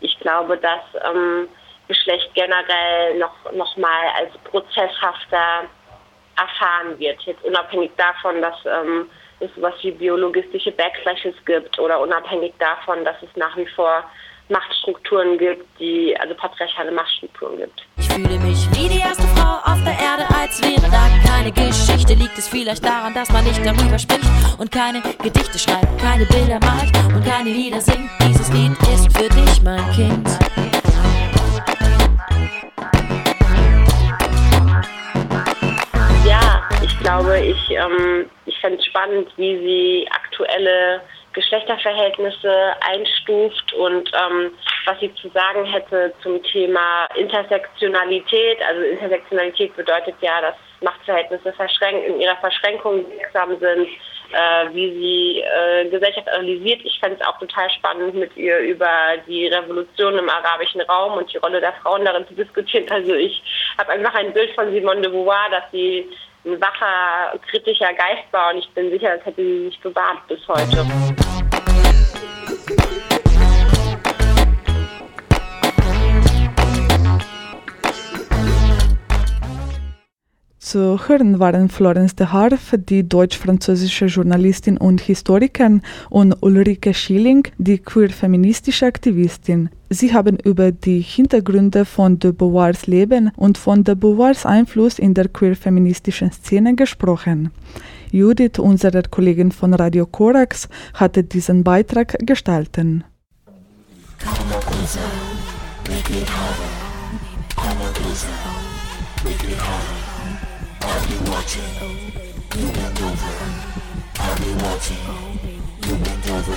ich 0.00 0.18
glaube, 0.20 0.56
dass 0.58 0.82
ähm, 1.10 1.48
Geschlecht 1.88 2.30
generell 2.34 3.18
noch, 3.18 3.52
noch 3.52 3.76
mal 3.76 4.06
als 4.16 4.32
prozesshafter 4.44 5.64
erfahren 6.36 6.98
wird. 6.98 7.20
Jetzt 7.22 7.44
unabhängig 7.44 7.90
davon, 7.96 8.40
dass 8.40 8.56
ähm, 8.64 9.10
es 9.44 9.54
sowas 9.54 9.74
wie 9.82 9.92
biologistische 9.92 10.72
Backflashes 10.72 11.34
gibt 11.46 11.78
oder 11.78 12.00
unabhängig 12.00 12.52
davon, 12.58 13.04
dass 13.04 13.16
es 13.22 13.28
nach 13.36 13.56
wie 13.56 13.66
vor 13.66 14.04
Machtstrukturen 14.48 15.38
gibt, 15.38 15.64
die, 15.78 16.14
also 16.18 16.34
patriarchale 16.34 16.92
Machtstrukturen 16.92 17.56
gibt. 17.58 17.86
Ich 17.96 18.08
fühle 18.08 18.38
mich 18.40 18.68
wie 18.72 18.88
die 18.88 19.00
erste 19.00 19.22
Frau 19.28 19.56
auf 19.64 19.82
der 19.84 19.96
Erde, 19.98 20.24
als 20.38 20.60
wäre 20.60 20.90
da 20.90 21.08
keine 21.26 21.50
Geschichte. 21.50 22.14
Liegt 22.14 22.36
es 22.36 22.48
vielleicht 22.48 22.84
daran, 22.84 23.14
dass 23.14 23.30
man 23.30 23.44
nicht 23.44 23.64
darüber 23.64 23.98
spricht 23.98 24.28
und 24.58 24.70
keine 24.70 25.00
Gedichte 25.22 25.58
schreibt, 25.58 25.98
keine 25.98 26.26
Bilder 26.26 26.60
malt 26.60 26.92
und 27.14 27.24
keine 27.24 27.50
Lieder 27.50 27.80
singt. 27.80 28.10
Dieses 28.28 28.52
Lied 28.52 28.72
ist 28.92 29.16
für 29.16 29.28
dich, 29.30 29.62
mein 29.62 29.90
Kind. 29.92 30.28
Ja, 36.26 36.62
ich 36.82 36.98
glaube, 37.00 37.40
ich, 37.40 37.70
ähm, 37.70 38.26
ich 38.43 38.43
fände 38.64 38.78
es 38.78 38.86
spannend, 38.86 39.28
wie 39.36 39.58
sie 39.58 40.08
aktuelle 40.10 41.02
Geschlechterverhältnisse 41.34 42.74
einstuft 42.80 43.72
und 43.74 44.10
ähm, 44.14 44.52
was 44.86 44.98
sie 45.00 45.12
zu 45.16 45.28
sagen 45.30 45.64
hätte 45.66 46.14
zum 46.22 46.42
Thema 46.44 47.06
Intersektionalität. 47.14 48.58
Also 48.66 48.82
Intersektionalität 48.82 49.76
bedeutet 49.76 50.14
ja, 50.22 50.40
dass 50.40 50.54
Machtverhältnisse 50.80 51.52
in 52.06 52.20
ihrer 52.20 52.36
Verschränkung 52.36 53.04
wirksam 53.10 53.58
sind, 53.58 53.88
äh, 54.32 54.72
wie 54.72 54.92
sie 54.92 55.40
äh, 55.40 55.90
Gesellschaft 55.90 56.28
analysiert. 56.28 56.80
Ich 56.84 56.98
fände 57.00 57.18
es 57.20 57.26
auch 57.26 57.38
total 57.38 57.68
spannend, 57.70 58.14
mit 58.14 58.34
ihr 58.36 58.58
über 58.60 58.88
die 59.26 59.48
Revolution 59.48 60.16
im 60.16 60.28
arabischen 60.28 60.80
Raum 60.82 61.18
und 61.18 61.32
die 61.32 61.38
Rolle 61.38 61.60
der 61.60 61.74
Frauen 61.82 62.04
darin 62.04 62.26
zu 62.28 62.34
diskutieren. 62.34 62.86
Also 62.90 63.12
ich 63.12 63.42
habe 63.76 63.92
einfach 63.92 64.14
ein 64.14 64.32
Bild 64.32 64.54
von 64.54 64.72
Simone 64.72 65.02
de 65.02 65.10
Beauvoir, 65.10 65.50
dass 65.50 65.64
sie 65.72 66.08
ein 66.44 66.60
wacher, 66.60 67.38
kritischer 67.50 67.92
Geist 67.94 68.32
war 68.32 68.52
und 68.52 68.58
ich 68.58 68.68
bin 68.70 68.90
sicher, 68.90 69.16
das 69.16 69.26
hätte 69.26 69.42
sie 69.42 69.64
sich 69.66 69.80
bewahrt 69.80 70.26
bis 70.28 70.46
heute. 70.48 70.86
Zu 80.64 80.98
hören 81.08 81.40
waren 81.40 81.68
Florence 81.68 82.16
de 82.16 82.28
Harf, 82.28 82.74
die 82.88 83.06
deutsch-französische 83.06 84.06
Journalistin 84.06 84.78
und 84.78 85.02
Historikerin, 85.02 85.82
und 86.08 86.32
Ulrike 86.40 86.94
Schilling, 86.94 87.46
die 87.58 87.76
queer-feministische 87.76 88.86
Aktivistin. 88.86 89.68
Sie 89.90 90.14
haben 90.14 90.38
über 90.38 90.72
die 90.72 91.00
Hintergründe 91.00 91.84
von 91.84 92.18
de 92.18 92.32
Beauvoirs 92.32 92.86
Leben 92.86 93.30
und 93.36 93.58
von 93.58 93.84
de 93.84 93.94
Beauvoirs 93.94 94.46
Einfluss 94.46 94.98
in 94.98 95.12
der 95.12 95.28
queer-feministischen 95.28 96.32
Szene 96.32 96.74
gesprochen. 96.74 97.50
Judith, 98.10 98.58
unsere 98.58 99.02
Kollegin 99.02 99.52
von 99.52 99.74
Radio 99.74 100.06
Korax, 100.06 100.70
hatte 100.94 101.24
diesen 101.24 101.62
Beitrag 101.62 102.16
gestaltet. 102.20 103.04
I'll 110.86 111.08
be 111.08 111.16
watching. 111.30 111.72
You 112.56 112.66
bend 112.72 113.00
over. 113.00 113.32
I'll 114.20 114.36
be 114.38 114.50
watching. 114.62 115.02
You 115.86 115.94
bend 115.96 116.26
over. 116.30 116.56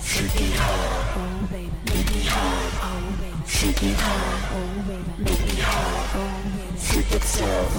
Shake 0.00 0.40
it 0.40 0.54
hard. 0.56 1.50
Make 1.50 2.16
it 2.16 2.26
hard. 2.26 2.72
Shake 3.46 3.82
it 3.82 3.96
hard. 3.98 4.88
Make 5.18 5.52
it 5.52 5.58
hard. 5.58 6.78
Shake 6.78 7.12
itself. 7.12 7.72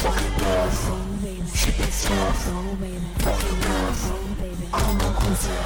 Fucking 0.00 0.34
love. 0.42 0.76
Shake 1.54 1.80
itself. 1.80 2.36
Fucking 3.18 3.60
love. 3.68 4.00
Come 4.72 5.00
on 5.00 5.14
closer. 5.14 5.58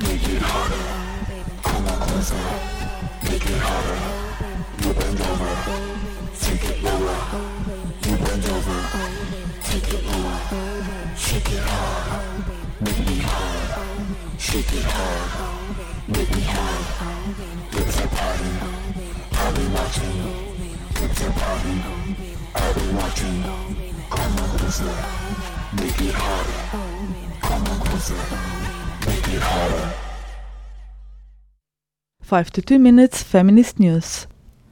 Make 0.00 0.28
it 0.28 0.42
harder. 0.42 0.84
Come 1.62 1.86
on 1.88 1.98
closer. 2.08 2.44
Make 3.24 3.46
it 3.46 3.60
harder. 3.60 3.98
You 4.82 4.92
bend 4.94 5.20
over. 5.20 5.52
Take 6.40 6.64
it 6.70 6.82
lower. 6.82 7.65
Bend 8.36 8.50
over, 8.50 8.80
take 9.64 9.88
it 9.94 10.04
lower, 10.04 10.36
shake 11.16 11.52
it 11.52 11.62
hard, 11.64 12.44
make 12.82 12.98
me 13.06 13.16
hard, 13.24 14.38
shake 14.38 14.72
it 14.74 14.84
hard, 14.84 15.76
make 16.06 16.30
me 16.36 16.42
hard. 16.44 16.84
It's 17.72 17.98
a 17.98 18.06
party, 18.08 18.50
I'll 19.32 19.52
be 19.56 19.66
watching. 19.72 20.18
It's 21.00 21.20
a 21.22 21.30
party, 21.30 21.76
I'll 22.56 22.74
be 22.74 22.86
watching. 22.92 23.42
Come 24.10 24.36
on 24.36 24.48
closer, 24.58 24.96
make 25.80 26.00
it 26.02 26.14
harder. 26.14 26.60
Come 27.40 27.64
on 27.72 27.78
closer, 27.86 28.20
make 29.06 29.28
it 29.32 29.40
harder. 29.40 29.94
5 32.20 32.50
to 32.50 32.60
2 32.60 32.78
minutes 32.78 33.22
feminist 33.22 33.78
news. 33.80 34.26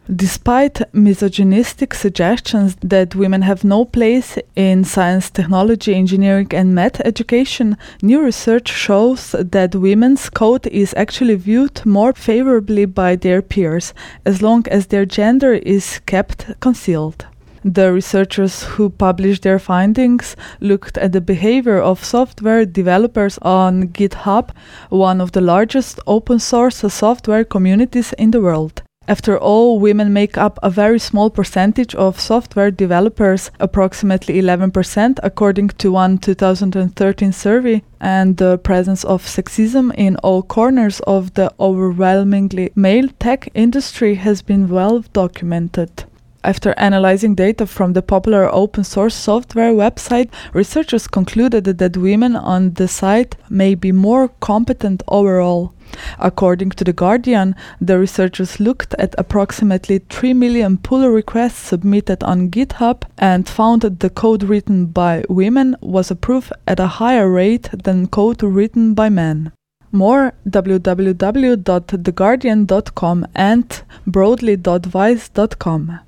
Despite 0.07 0.83
misogynistic 0.93 1.95
suggestions 1.95 2.77
that 2.83 3.15
women 3.15 3.41
have 3.41 3.65
no 3.65 3.87
place 3.87 4.37
in 4.55 4.85
science, 4.85 5.31
technology, 5.31 5.95
engineering, 5.95 6.49
and 6.51 6.75
math 6.75 7.01
education, 7.01 7.79
new 8.03 8.23
research 8.23 8.69
shows 8.69 9.35
that 9.39 9.75
women's 9.75 10.29
code 10.29 10.67
is 10.67 10.93
actually 10.99 11.37
viewed 11.37 11.87
more 11.87 12.13
favorably 12.13 12.85
by 12.85 13.17
their 13.17 13.41
peers, 13.41 13.95
as 14.27 14.43
long 14.43 14.69
as 14.69 14.89
their 14.89 15.07
gender 15.07 15.55
is 15.55 16.01
kept 16.05 16.61
concealed. 16.61 17.25
The 17.65 17.91
researchers 17.91 18.63
who 18.63 18.91
published 18.91 19.43
their 19.43 19.59
findings 19.59 20.37
looked 20.61 20.99
at 20.99 21.13
the 21.13 21.23
behavior 21.23 21.79
of 21.79 22.05
software 22.05 22.67
developers 22.67 23.39
on 23.41 23.89
GitHub, 23.89 24.51
one 24.91 25.23
of 25.23 25.33
the 25.33 25.41
largest 25.41 25.99
open 26.07 26.41
source 26.41 26.85
software 26.93 27.43
communities 27.43 28.13
in 28.19 28.33
the 28.33 28.43
world. 28.43 28.84
After 29.07 29.37
all, 29.37 29.79
women 29.79 30.15
make 30.15 30.39
up 30.39 30.59
a 30.63 30.71
very 30.71 30.99
small 30.99 31.29
percentage 31.29 31.95
of 31.95 32.19
software 32.19 32.71
developers, 32.71 33.51
approximately 33.61 34.41
11%, 34.41 35.19
according 35.23 35.69
to 35.69 35.93
one 35.93 36.17
2013 36.17 37.31
survey, 37.33 37.83
and 38.01 38.39
the 38.39 38.57
presence 38.57 39.05
of 39.05 39.27
sexism 39.27 39.93
in 39.95 40.17
all 40.17 40.43
corners 40.43 41.01
of 41.01 41.35
the 41.35 41.53
overwhelmingly 41.61 42.71
male 42.75 43.09
tech 43.19 43.51
industry 43.53 44.15
has 44.15 44.41
been 44.41 44.69
well 44.69 45.01
documented. 45.13 46.05
After 46.43 46.75
analyzing 46.79 47.35
data 47.35 47.67
from 47.67 47.93
the 47.93 48.03
popular 48.03 48.49
open 48.51 48.85
source 48.85 49.15
software 49.15 49.73
website, 49.73 50.31
researchers 50.55 51.09
concluded 51.09 51.65
that 51.65 51.97
women 51.99 52.37
on 52.37 52.73
the 52.75 52.89
site 52.89 53.37
may 53.51 53.75
be 53.75 53.93
more 53.93 54.29
competent 54.41 55.03
overall. 55.09 55.74
According 56.19 56.71
to 56.71 56.85
The 56.85 56.93
Guardian, 56.93 57.55
the 57.81 57.99
researchers 57.99 58.61
looked 58.61 58.95
at 58.99 59.15
approximately 59.19 60.01
3 60.11 60.35
million 60.35 60.77
pull 60.79 61.09
requests 61.09 61.59
submitted 61.59 62.23
on 62.23 62.51
GitHub 62.51 63.03
and 63.19 63.49
found 63.49 63.83
that 63.83 64.01
the 64.01 64.11
code 64.11 64.43
written 64.45 64.87
by 64.87 65.25
women 65.29 65.77
was 65.81 66.11
approved 66.11 66.53
at 66.67 66.81
a 66.81 66.87
higher 66.87 67.29
rate 67.31 67.69
than 67.85 68.07
code 68.09 68.43
written 68.43 68.95
by 68.95 69.09
men. 69.09 69.53
More 69.93 70.33
www.theguardian.com 70.49 73.27
and 73.35 73.83
broadly.vice.com. 74.07 76.01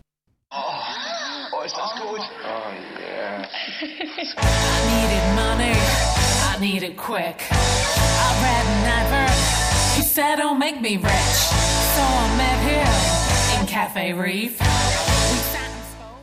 Oh, 0.52 0.82
ist 1.64 1.76
das 1.76 1.94
gut? 1.94 2.20
Oh, 2.44 2.72
yeah. 3.00 3.46
I 4.38 4.40
needed 4.90 5.34
money, 5.36 5.72
I 5.74 6.56
need 6.60 6.82
it 6.82 6.96
quick. 6.96 7.44
I 7.50 7.52
read 8.42 8.66
never, 8.84 9.22
he 9.22 9.25
said 10.16 10.38
don't 10.38 10.58
make 10.58 10.80
me 10.80 10.96
rich. 10.96 11.38
So 11.94 12.02
I 12.02 12.26
met 12.42 12.58
him 12.70 12.88
in 13.54 13.66
Cafe 13.66 14.14
Reef. 14.14 14.58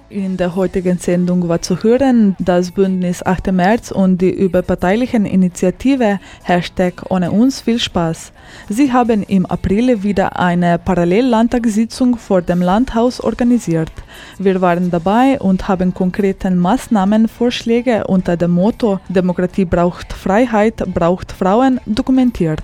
In 0.10 0.38
der 0.38 0.56
heutigen 0.56 0.98
Sendung 0.98 1.48
war 1.48 1.62
zu 1.62 1.84
hören 1.84 2.36
das 2.39 2.72
Bündnis 2.72 3.24
8. 3.24 3.52
März 3.52 3.91
und 3.91 4.20
die 4.20 4.32
überparteilichen 4.32 5.26
Initiative 5.26 6.20
Hashtag 6.44 7.04
Ohne 7.10 7.32
uns 7.32 7.62
viel 7.62 7.80
Spaß. 7.80 8.32
Sie 8.68 8.91
haben 8.91 9.22
im 9.24 9.46
April 9.46 10.02
wieder 10.02 10.39
eine 10.39 10.80
Parallellandtagssitzung 10.80 12.18
vor 12.18 12.41
dem 12.41 12.62
Landhaus 12.64 13.22
organisiert. 13.22 13.91
Wir 14.39 14.60
waren 14.62 14.89
dabei 14.89 15.39
und 15.39 15.68
haben 15.68 15.94
konkrete 15.94 16.50
Maßnahmenvorschläge 16.50 18.08
unter 18.08 18.38
dem 18.38 18.52
Motto 18.52 19.00
Demokratie 19.10 19.66
braucht 19.66 20.14
Freiheit, 20.14 20.78
braucht 20.94 21.32
Frauen 21.32 21.80
dokumentiert. 21.86 22.64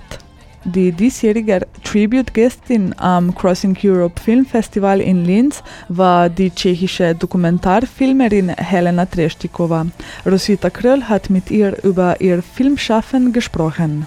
Die 0.64 0.92
diesjährige 0.92 1.66
Tribute-Gästin 1.84 2.94
am 2.98 3.34
Crossing 3.34 3.74
Europe 3.82 4.20
Film 4.20 4.44
Festival 4.44 5.00
in 5.00 5.24
Linz 5.24 5.62
war 5.88 6.28
die 6.28 6.50
tschechische 6.50 7.14
Dokumentarfilmerin 7.14 8.50
Helena 8.50 9.06
Treštikova. 9.06 9.86
Rosita 10.26 10.68
Kröll 10.68 11.04
hat 11.04 11.30
mit 11.30 11.50
ihr 11.50 11.82
über 11.82 12.20
ihr 12.20 12.42
Filmschaffen 12.42 13.32
gesprochen. 13.32 14.06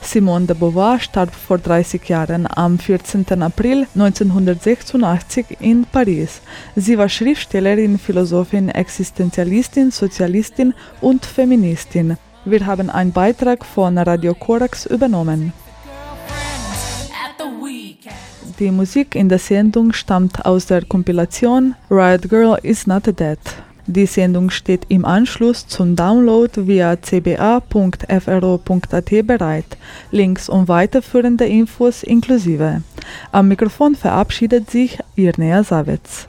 Simone 0.00 0.46
de 0.46 0.56
Beauvoir 0.56 0.98
starb 0.98 1.34
vor 1.34 1.58
30 1.58 2.08
Jahren 2.08 2.48
am 2.50 2.78
14. 2.78 3.42
April 3.42 3.86
1986 3.94 5.58
in 5.60 5.84
Paris. 5.84 6.40
Sie 6.76 6.96
war 6.96 7.10
Schriftstellerin, 7.10 7.98
Philosophin, 7.98 8.70
Existenzialistin, 8.70 9.90
Sozialistin 9.90 10.72
und 11.02 11.26
Feministin. 11.26 12.16
Wir 12.46 12.64
haben 12.64 12.88
einen 12.88 13.12
Beitrag 13.12 13.66
von 13.66 13.98
Radio 13.98 14.32
Korax 14.32 14.86
übernommen. 14.86 15.52
Die 18.60 18.70
Musik 18.70 19.14
in 19.14 19.30
der 19.30 19.38
Sendung 19.38 19.94
stammt 19.94 20.44
aus 20.44 20.66
der 20.66 20.84
Kompilation 20.84 21.74
Riot 21.90 22.28
Girl 22.28 22.58
is 22.62 22.86
Not 22.86 23.06
Dead. 23.06 23.38
Die 23.86 24.04
Sendung 24.04 24.50
steht 24.50 24.84
im 24.90 25.06
Anschluss 25.06 25.66
zum 25.66 25.96
Download 25.96 26.66
via 26.68 26.94
cba.fro.at 26.96 27.66
bereit. 29.26 29.78
Links 30.10 30.50
und 30.50 30.68
weiterführende 30.68 31.46
Infos 31.46 32.02
inklusive. 32.02 32.82
Am 33.32 33.48
Mikrofon 33.48 33.94
verabschiedet 33.94 34.70
sich 34.70 34.98
Irnea 35.16 35.64
Savitz. 35.64 36.28